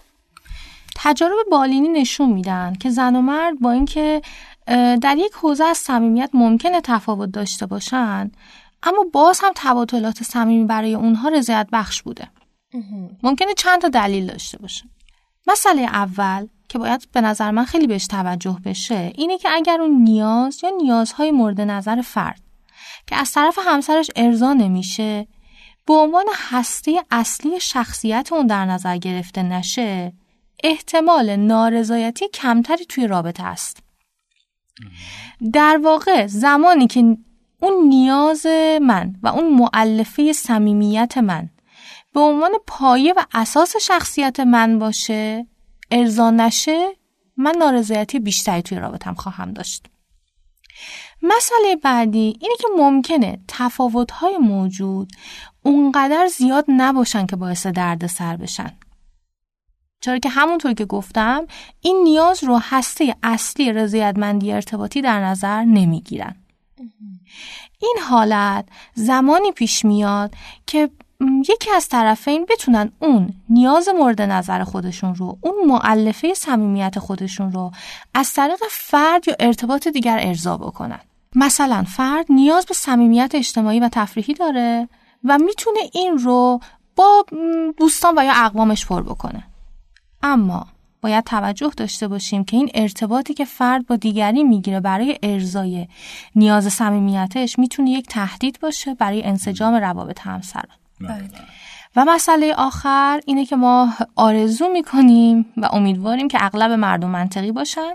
تجارب 0.95 1.35
بالینی 1.51 1.89
نشون 1.89 2.29
میدن 2.29 2.73
که 2.73 2.89
زن 2.89 3.15
و 3.15 3.21
مرد 3.21 3.59
با 3.59 3.71
اینکه 3.71 4.21
در 5.01 5.15
یک 5.17 5.31
حوزه 5.33 5.63
از 5.63 5.77
صمیمیت 5.77 6.29
ممکنه 6.33 6.81
تفاوت 6.81 7.31
داشته 7.31 7.65
باشن 7.65 8.31
اما 8.83 9.05
باز 9.13 9.39
هم 9.43 9.51
تبادلات 9.55 10.23
صمیمی 10.23 10.65
برای 10.65 10.95
اونها 10.95 11.29
رضایت 11.29 11.67
بخش 11.71 12.01
بوده. 12.01 12.27
ممکنه 13.23 13.53
چند 13.53 13.81
تا 13.81 13.87
دلیل 13.87 14.27
داشته 14.27 14.57
باشه. 14.57 14.85
مسئله 15.47 15.81
اول 15.81 16.47
که 16.69 16.77
باید 16.77 17.07
به 17.11 17.21
نظر 17.21 17.51
من 17.51 17.65
خیلی 17.65 17.87
بهش 17.87 18.07
توجه 18.07 18.57
بشه 18.65 19.11
اینه 19.15 19.37
که 19.37 19.49
اگر 19.51 19.81
اون 19.81 19.91
نیاز 19.91 20.63
یا 20.63 20.69
نیازهای 20.69 21.31
مورد 21.31 21.61
نظر 21.61 22.01
فرد 22.01 22.41
که 23.07 23.15
از 23.15 23.31
طرف 23.31 23.59
همسرش 23.65 24.11
ارضا 24.15 24.53
نمیشه 24.53 25.27
به 25.85 25.93
عنوان 25.93 26.25
هسته 26.49 27.03
اصلی 27.11 27.59
شخصیت 27.59 28.29
اون 28.33 28.47
در 28.47 28.65
نظر 28.65 28.97
گرفته 28.97 29.43
نشه 29.43 30.13
احتمال 30.63 31.35
نارضایتی 31.35 32.27
کمتری 32.27 32.85
توی 32.85 33.07
رابطه 33.07 33.43
است. 33.43 33.83
در 35.53 35.79
واقع 35.83 36.27
زمانی 36.27 36.87
که 36.87 37.17
اون 37.61 37.87
نیاز 37.87 38.45
من 38.81 39.15
و 39.23 39.27
اون 39.27 39.53
معلفه 39.53 40.33
صمیمیت 40.33 41.17
من 41.17 41.49
به 42.13 42.19
عنوان 42.19 42.51
پایه 42.67 43.13
و 43.13 43.25
اساس 43.33 43.75
شخصیت 43.77 44.39
من 44.39 44.79
باشه 44.79 45.47
ارضا 45.91 46.31
نشه 46.31 46.87
من 47.37 47.55
نارضایتی 47.59 48.19
بیشتری 48.19 48.61
توی 48.61 48.79
رابطم 48.79 49.13
خواهم 49.13 49.53
داشت. 49.53 49.85
مسئله 51.21 51.75
بعدی 51.75 52.37
اینه 52.41 52.55
که 52.59 52.67
ممکنه 52.77 53.39
تفاوت‌های 53.47 54.37
موجود 54.37 55.11
اونقدر 55.63 56.27
زیاد 56.27 56.65
نباشن 56.67 57.25
که 57.25 57.35
باعث 57.35 57.67
درد 57.67 58.07
سر 58.07 58.35
بشن. 58.35 58.77
چرا 60.01 60.17
که 60.19 60.29
همونطور 60.29 60.73
که 60.73 60.85
گفتم 60.85 61.47
این 61.81 62.03
نیاز 62.03 62.43
رو 62.43 62.59
هسته 62.63 63.15
اصلی 63.23 63.73
رضایتمندی 63.73 64.51
ارتباطی 64.51 65.01
در 65.01 65.25
نظر 65.25 65.63
نمی‌گیرن. 65.63 66.35
این 67.79 67.95
حالت 68.09 68.65
زمانی 68.93 69.51
پیش 69.51 69.85
میاد 69.85 70.33
که 70.65 70.89
یکی 71.49 71.71
از 71.75 71.89
طرفین 71.89 72.45
بتونن 72.49 72.91
اون 72.99 73.33
نیاز 73.49 73.89
مورد 73.99 74.21
نظر 74.21 74.63
خودشون 74.63 75.15
رو 75.15 75.37
اون 75.41 75.67
معلفه 75.67 76.33
صمیمیت 76.33 76.99
خودشون 76.99 77.51
رو 77.51 77.71
از 78.13 78.33
طریق 78.33 78.59
فرد 78.69 79.27
یا 79.27 79.35
ارتباط 79.39 79.87
دیگر 79.87 80.19
ارضا 80.21 80.57
بکنن. 80.57 80.99
مثلا 81.35 81.83
فرد 81.83 82.25
نیاز 82.29 82.65
به 82.65 82.73
صمیمیت 82.73 83.31
اجتماعی 83.33 83.79
و 83.79 83.89
تفریحی 83.91 84.33
داره 84.33 84.89
و 85.23 85.37
می‌تونه 85.37 85.79
این 85.93 86.17
رو 86.17 86.59
با 86.95 87.25
دوستان 87.77 88.19
و 88.19 88.23
یا 88.23 88.33
اقوامش 88.35 88.85
پر 88.85 89.03
بکنه. 89.03 89.43
اما 90.23 90.67
باید 91.01 91.23
توجه 91.23 91.71
داشته 91.77 92.07
باشیم 92.07 92.43
که 92.43 92.57
این 92.57 92.69
ارتباطی 92.73 93.33
که 93.33 93.45
فرد 93.45 93.87
با 93.87 93.95
دیگری 93.95 94.43
می‌گیره 94.43 94.79
برای 94.79 95.19
ارزای 95.23 95.87
نیاز 96.35 96.73
صمیمیتش 96.73 97.59
می‌تونه 97.59 97.89
یک 97.89 98.07
تهدید 98.07 98.59
باشه 98.61 98.93
برای 98.93 99.23
انسجام 99.23 99.73
روابط 99.73 100.19
همسران. 100.21 100.77
بله. 101.01 101.29
و 101.95 102.05
مسئله 102.07 102.53
آخر 102.53 103.21
اینه 103.25 103.45
که 103.45 103.55
ما 103.55 103.93
آرزو 104.15 104.67
می‌کنیم 104.67 105.45
و 105.57 105.69
امیدواریم 105.71 106.27
که 106.27 106.37
اغلب 106.45 106.71
مردم 106.71 107.09
منطقی 107.09 107.51
باشن 107.51 107.93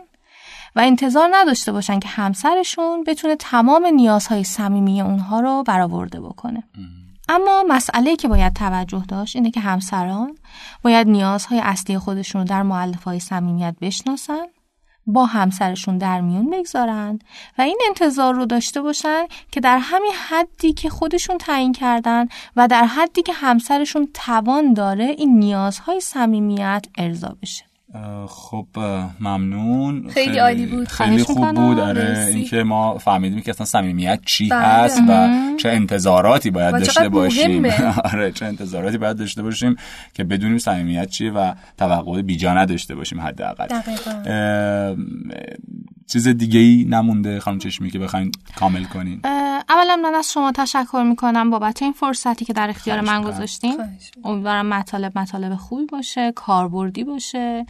و 0.76 0.80
انتظار 0.80 1.28
نداشته 1.32 1.72
باشن 1.72 1.98
که 1.98 2.08
همسرشون 2.08 3.04
بتونه 3.04 3.36
تمام 3.36 3.86
نیازهای 3.86 4.44
صمیمی 4.44 5.00
اونها 5.00 5.40
رو 5.40 5.62
برآورده 5.66 6.20
بکنه. 6.20 6.62
اما 7.28 7.64
مسئله 7.68 8.16
که 8.16 8.28
باید 8.28 8.52
توجه 8.52 9.04
داشت 9.08 9.36
اینه 9.36 9.50
که 9.50 9.60
همسران 9.60 10.38
باید 10.82 11.08
نیازهای 11.08 11.60
اصلی 11.60 11.98
خودشون 11.98 12.40
رو 12.40 12.48
در 12.48 12.62
معلف 12.62 13.04
های 13.04 13.20
صمیمیت 13.20 13.76
بشناسن 13.80 14.46
با 15.06 15.26
همسرشون 15.26 15.98
در 15.98 16.20
میون 16.20 16.50
بگذارن 16.50 17.18
و 17.58 17.62
این 17.62 17.78
انتظار 17.88 18.34
رو 18.34 18.46
داشته 18.46 18.82
باشن 18.82 19.24
که 19.52 19.60
در 19.60 19.78
همین 19.78 20.12
حدی 20.28 20.72
که 20.72 20.90
خودشون 20.90 21.38
تعیین 21.38 21.72
کردن 21.72 22.26
و 22.56 22.68
در 22.68 22.84
حدی 22.84 23.22
که 23.22 23.32
همسرشون 23.32 24.08
توان 24.14 24.72
داره 24.74 25.04
این 25.04 25.38
نیازهای 25.38 26.00
صمیمیت 26.00 26.86
ارضا 26.98 27.36
بشه. 27.42 27.64
خب 28.26 28.66
ممنون. 29.20 30.08
خیلی 30.08 30.38
عالی 30.38 30.66
بود. 30.66 30.88
خیلی 30.88 31.22
خوب 31.22 31.54
بود. 31.54 31.78
آره 31.78 32.26
اینکه 32.28 32.62
ما 32.62 32.98
فهمیدیم 32.98 33.40
که 33.40 33.50
اصلا 33.50 33.66
صمیمیت 33.66 34.20
چی 34.24 34.48
هست 34.52 35.02
و 35.08 35.28
چه 35.56 35.68
انتظاراتی 35.68 36.50
باید 36.50 36.72
داشته 36.78 37.08
باشیم. 37.08 37.64
آره 38.12 38.32
چه 38.32 38.46
انتظاراتی 38.46 38.98
باید 38.98 39.16
داشته 39.16 39.42
باشیم 39.42 39.76
که 40.14 40.24
بدونیم 40.24 40.58
صمیمیت 40.58 41.10
چیه 41.10 41.30
و 41.30 41.52
توقع 41.78 42.22
بیجا 42.22 42.54
نداشته 42.54 42.94
باشیم 42.94 43.20
حداقل. 43.20 43.68
چیز 46.12 46.28
دیگه 46.28 46.60
ای 46.60 46.86
نمونده 46.88 47.40
خانم 47.40 47.58
چشمی 47.58 47.90
که 47.90 47.98
بخواین 47.98 48.32
کامل 48.56 48.84
کنین؟ 48.84 49.20
اولا 49.68 49.96
من 49.96 50.14
از 50.14 50.32
شما 50.32 50.52
تشکر 50.52 51.04
می‌کنم 51.08 51.50
بابت 51.50 51.82
این 51.82 51.92
فرصتی 51.92 52.44
که 52.44 52.52
در 52.52 52.70
اختیار 52.70 53.00
من 53.00 53.22
گذاشتین. 53.22 53.80
امیدوارم 54.24 54.66
مطالب 54.66 55.18
مطالب 55.18 55.54
خوبی 55.56 55.86
باشه 55.86 56.32
کاربردی 56.32 57.04
باشه. 57.04 57.66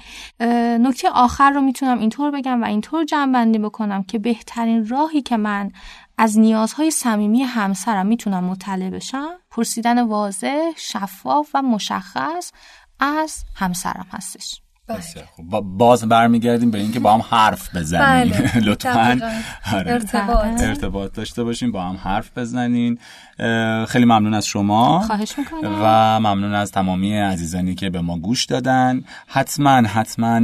نکته 0.81 1.11
آخر 1.11 1.51
رو 1.51 1.61
می‌تونم 1.61 1.99
اینطور 1.99 2.31
بگم 2.31 2.63
و 2.63 2.65
اینطور 2.65 3.05
جمع 3.05 3.59
بکنم 3.59 4.03
که 4.03 4.19
بهترین 4.19 4.89
راهی 4.89 5.23
که 5.23 5.37
من 5.37 5.71
از 6.19 6.39
نیازهای 6.39 6.91
صمیمی 6.91 7.43
همسرم 7.43 8.07
می‌تونم 8.07 8.45
مطلع 8.45 8.91
بشم 8.91 9.31
پرسیدن 9.51 10.03
واضح 10.03 10.71
شفاف 10.77 11.51
و 11.55 11.63
مشخص 11.63 12.53
از 13.01 13.45
همسرم 13.55 14.07
هستش. 14.13 14.61
بسیار 14.89 15.25
خوب. 15.25 15.61
باز 15.61 16.05
برمیگردیم 16.05 16.71
به 16.71 16.79
اینکه 16.79 17.01
با 17.01 17.15
هم 17.15 17.23
حرف 17.31 17.77
بزنیم. 17.77 18.33
بله. 18.33 18.59
لطفا. 18.69 19.21
آره. 19.73 19.93
ارتباط. 19.93 20.63
ارتباط 20.63 21.13
داشته 21.13 21.45
باشیم 21.45 21.73
با 21.73 21.83
هم 21.83 21.97
حرف 21.97 22.39
بزنین. 22.39 22.99
خیلی 23.89 24.05
ممنون 24.05 24.35
از 24.35 24.47
شما. 24.47 25.01
خواهش 25.01 25.39
می‌کنم. 25.39 25.79
و 25.83 26.21
ممنون 26.21 26.55
از 26.55 26.73
تمامی 26.73 27.19
عزیزانی 27.19 27.75
که 27.75 27.91
به 27.91 28.01
ما 28.01 28.19
گوش 28.19 28.45
دادن. 28.45 29.05
حتما 29.27 29.71
حتما 29.71 30.37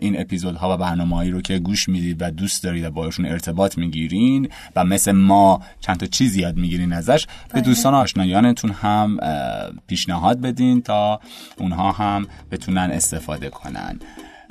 این 0.00 0.20
اپیزودها 0.20 0.74
و 0.74 0.76
برنامه‌هایی 0.76 1.30
رو 1.30 1.40
که 1.40 1.58
گوش 1.58 1.88
می‌دید 1.88 2.22
و 2.22 2.30
دوست 2.30 2.64
دارید 2.64 2.84
و 2.84 2.90
باشون 2.90 3.26
ارتباط 3.26 3.78
می‌گیرین 3.78 4.48
و 4.76 4.84
مثل 4.84 5.12
ما 5.12 5.60
چند 5.80 5.96
تا 5.96 6.06
چیزی 6.06 6.40
یاد 6.40 6.56
می‌گیرین 6.56 6.92
ازش 6.92 7.26
به 7.26 7.32
بله. 7.52 7.62
دوستان 7.62 7.94
آشنایانتون 7.94 8.70
هم 8.70 9.18
پیشنهاد 9.86 10.40
بدین 10.40 10.82
تا 10.82 11.20
اونها 11.56 11.92
هم 11.92 12.26
بتونن 12.50 12.90
استفاده 12.92 13.50
کنن. 13.50 13.81
on. 13.82 14.00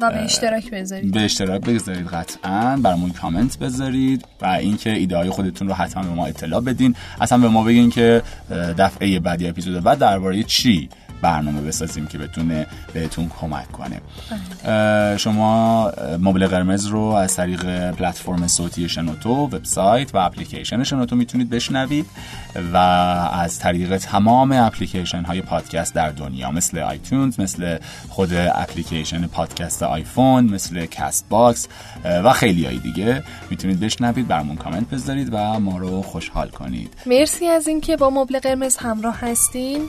و 0.01 0.09
به 0.09 0.23
اشتراک 0.23 0.71
بذارید. 0.71 1.13
به 1.13 1.21
اشتراک 1.21 1.61
بذارید 1.61 2.07
قطعا 2.07 2.77
برامون 2.77 3.09
کامنت 3.09 3.59
بذارید 3.59 4.25
و 4.41 4.45
اینکه 4.45 4.89
ایده 4.89 5.17
های 5.17 5.29
خودتون 5.29 5.67
رو 5.67 5.73
حتما 5.73 6.03
به 6.03 6.09
ما 6.09 6.25
اطلاع 6.25 6.61
بدین. 6.61 6.95
اصلا 7.21 7.37
به 7.37 7.47
ما 7.47 7.63
بگین 7.63 7.89
که 7.89 8.21
دفعه 8.77 9.19
بعدی 9.19 9.47
اپیزود 9.47 9.83
بعد 9.83 9.99
درباره 9.99 10.43
چی 10.43 10.89
برنامه 11.21 11.61
بسازیم 11.61 12.07
که 12.07 12.17
بتونه 12.17 12.67
بهتون 12.93 13.29
کمک 13.39 13.71
کنه. 13.71 14.01
بله. 14.63 15.17
شما 15.17 15.91
مبل 16.19 16.47
قرمز 16.47 16.85
رو 16.85 17.01
از 17.01 17.35
طریق 17.35 17.91
پلتفرم 17.91 18.47
صوتی 18.47 18.89
شنوتو 18.89 19.29
وبسایت 19.29 20.15
و 20.15 20.17
اپلیکیشن 20.17 20.83
شنوتو 20.83 21.15
می‌تونید 21.15 21.49
بشنوید 21.49 22.05
و 22.73 22.77
از 22.77 23.59
طریق 23.59 23.97
تمام 23.97 24.51
اپلیکیشن 24.51 25.23
های 25.23 25.41
پادکست 25.41 25.95
در 25.95 26.09
دنیا 26.09 26.51
مثل 26.51 26.79
آیتونز 26.79 27.39
مثل 27.39 27.77
خود 28.09 28.33
اپلیکیشن 28.33 29.27
پادکست 29.27 29.83
آیفون 29.91 30.43
مثل 30.43 30.85
کست 30.85 31.25
باکس 31.29 31.67
و 32.05 32.33
خیلی 32.33 32.65
های 32.65 32.77
دیگه. 32.77 33.23
می‌تونید 33.49 33.79
بشنوید 33.79 34.27
برامون 34.27 34.55
کامنت 34.55 34.89
بذارید 34.89 35.29
و 35.31 35.59
ما 35.59 35.77
رو 35.77 36.01
خوشحال 36.01 36.49
کنید. 36.49 36.93
مرسی 37.05 37.47
از 37.47 37.67
اینکه 37.67 37.97
با 37.97 38.09
مبل 38.09 38.39
قرمز 38.39 38.77
همراه 38.77 39.19
هستین. 39.19 39.81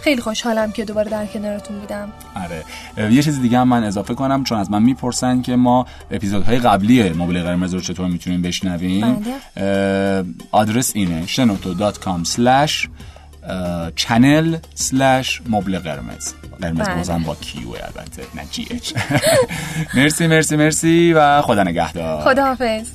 خیلی 0.00 0.20
خوشحالم 0.20 0.72
که 0.72 0.84
دوباره 0.84 1.10
در 1.10 1.26
کنارتون 1.26 1.78
بودم. 1.78 2.12
آره. 2.34 3.12
یه 3.12 3.22
چیز 3.22 3.40
دیگه 3.40 3.58
هم 3.58 3.68
من 3.68 3.84
اضافه 3.84 4.14
کنم 4.14 4.44
چون 4.44 4.58
از 4.58 4.70
من 4.70 4.82
می‌پرسن 4.82 5.42
که 5.42 5.56
ما 5.56 5.86
اپیزودهای 6.10 6.58
قبلی 6.58 7.10
مبل 7.10 7.42
قرمز 7.42 7.74
رو 7.74 7.80
چطور 7.80 8.06
می‌تونیم 8.06 8.42
بشنویم. 8.42 9.24
بله. 9.56 10.24
آدرس 10.50 10.92
اینه 10.94 11.26
slash 12.24 12.88
channel 13.96 14.56
slash 14.74 15.40
مبل 15.48 15.78
قرمز. 15.78 16.32
قرمز 16.62 16.78
بله. 16.88 16.94
بازم 16.96 17.22
با 17.22 17.34
Q 17.34 17.68
البته 17.70 18.22
نه 18.34 18.42
GH. 18.50 18.92
مرسی 19.96 20.26
مرسی 20.26 20.56
مرسی 20.56 21.12
و 21.16 21.42
خدا 21.42 21.62
نگهدار. 21.62 22.20
خدا 22.24 22.44
حافظ 22.44 22.88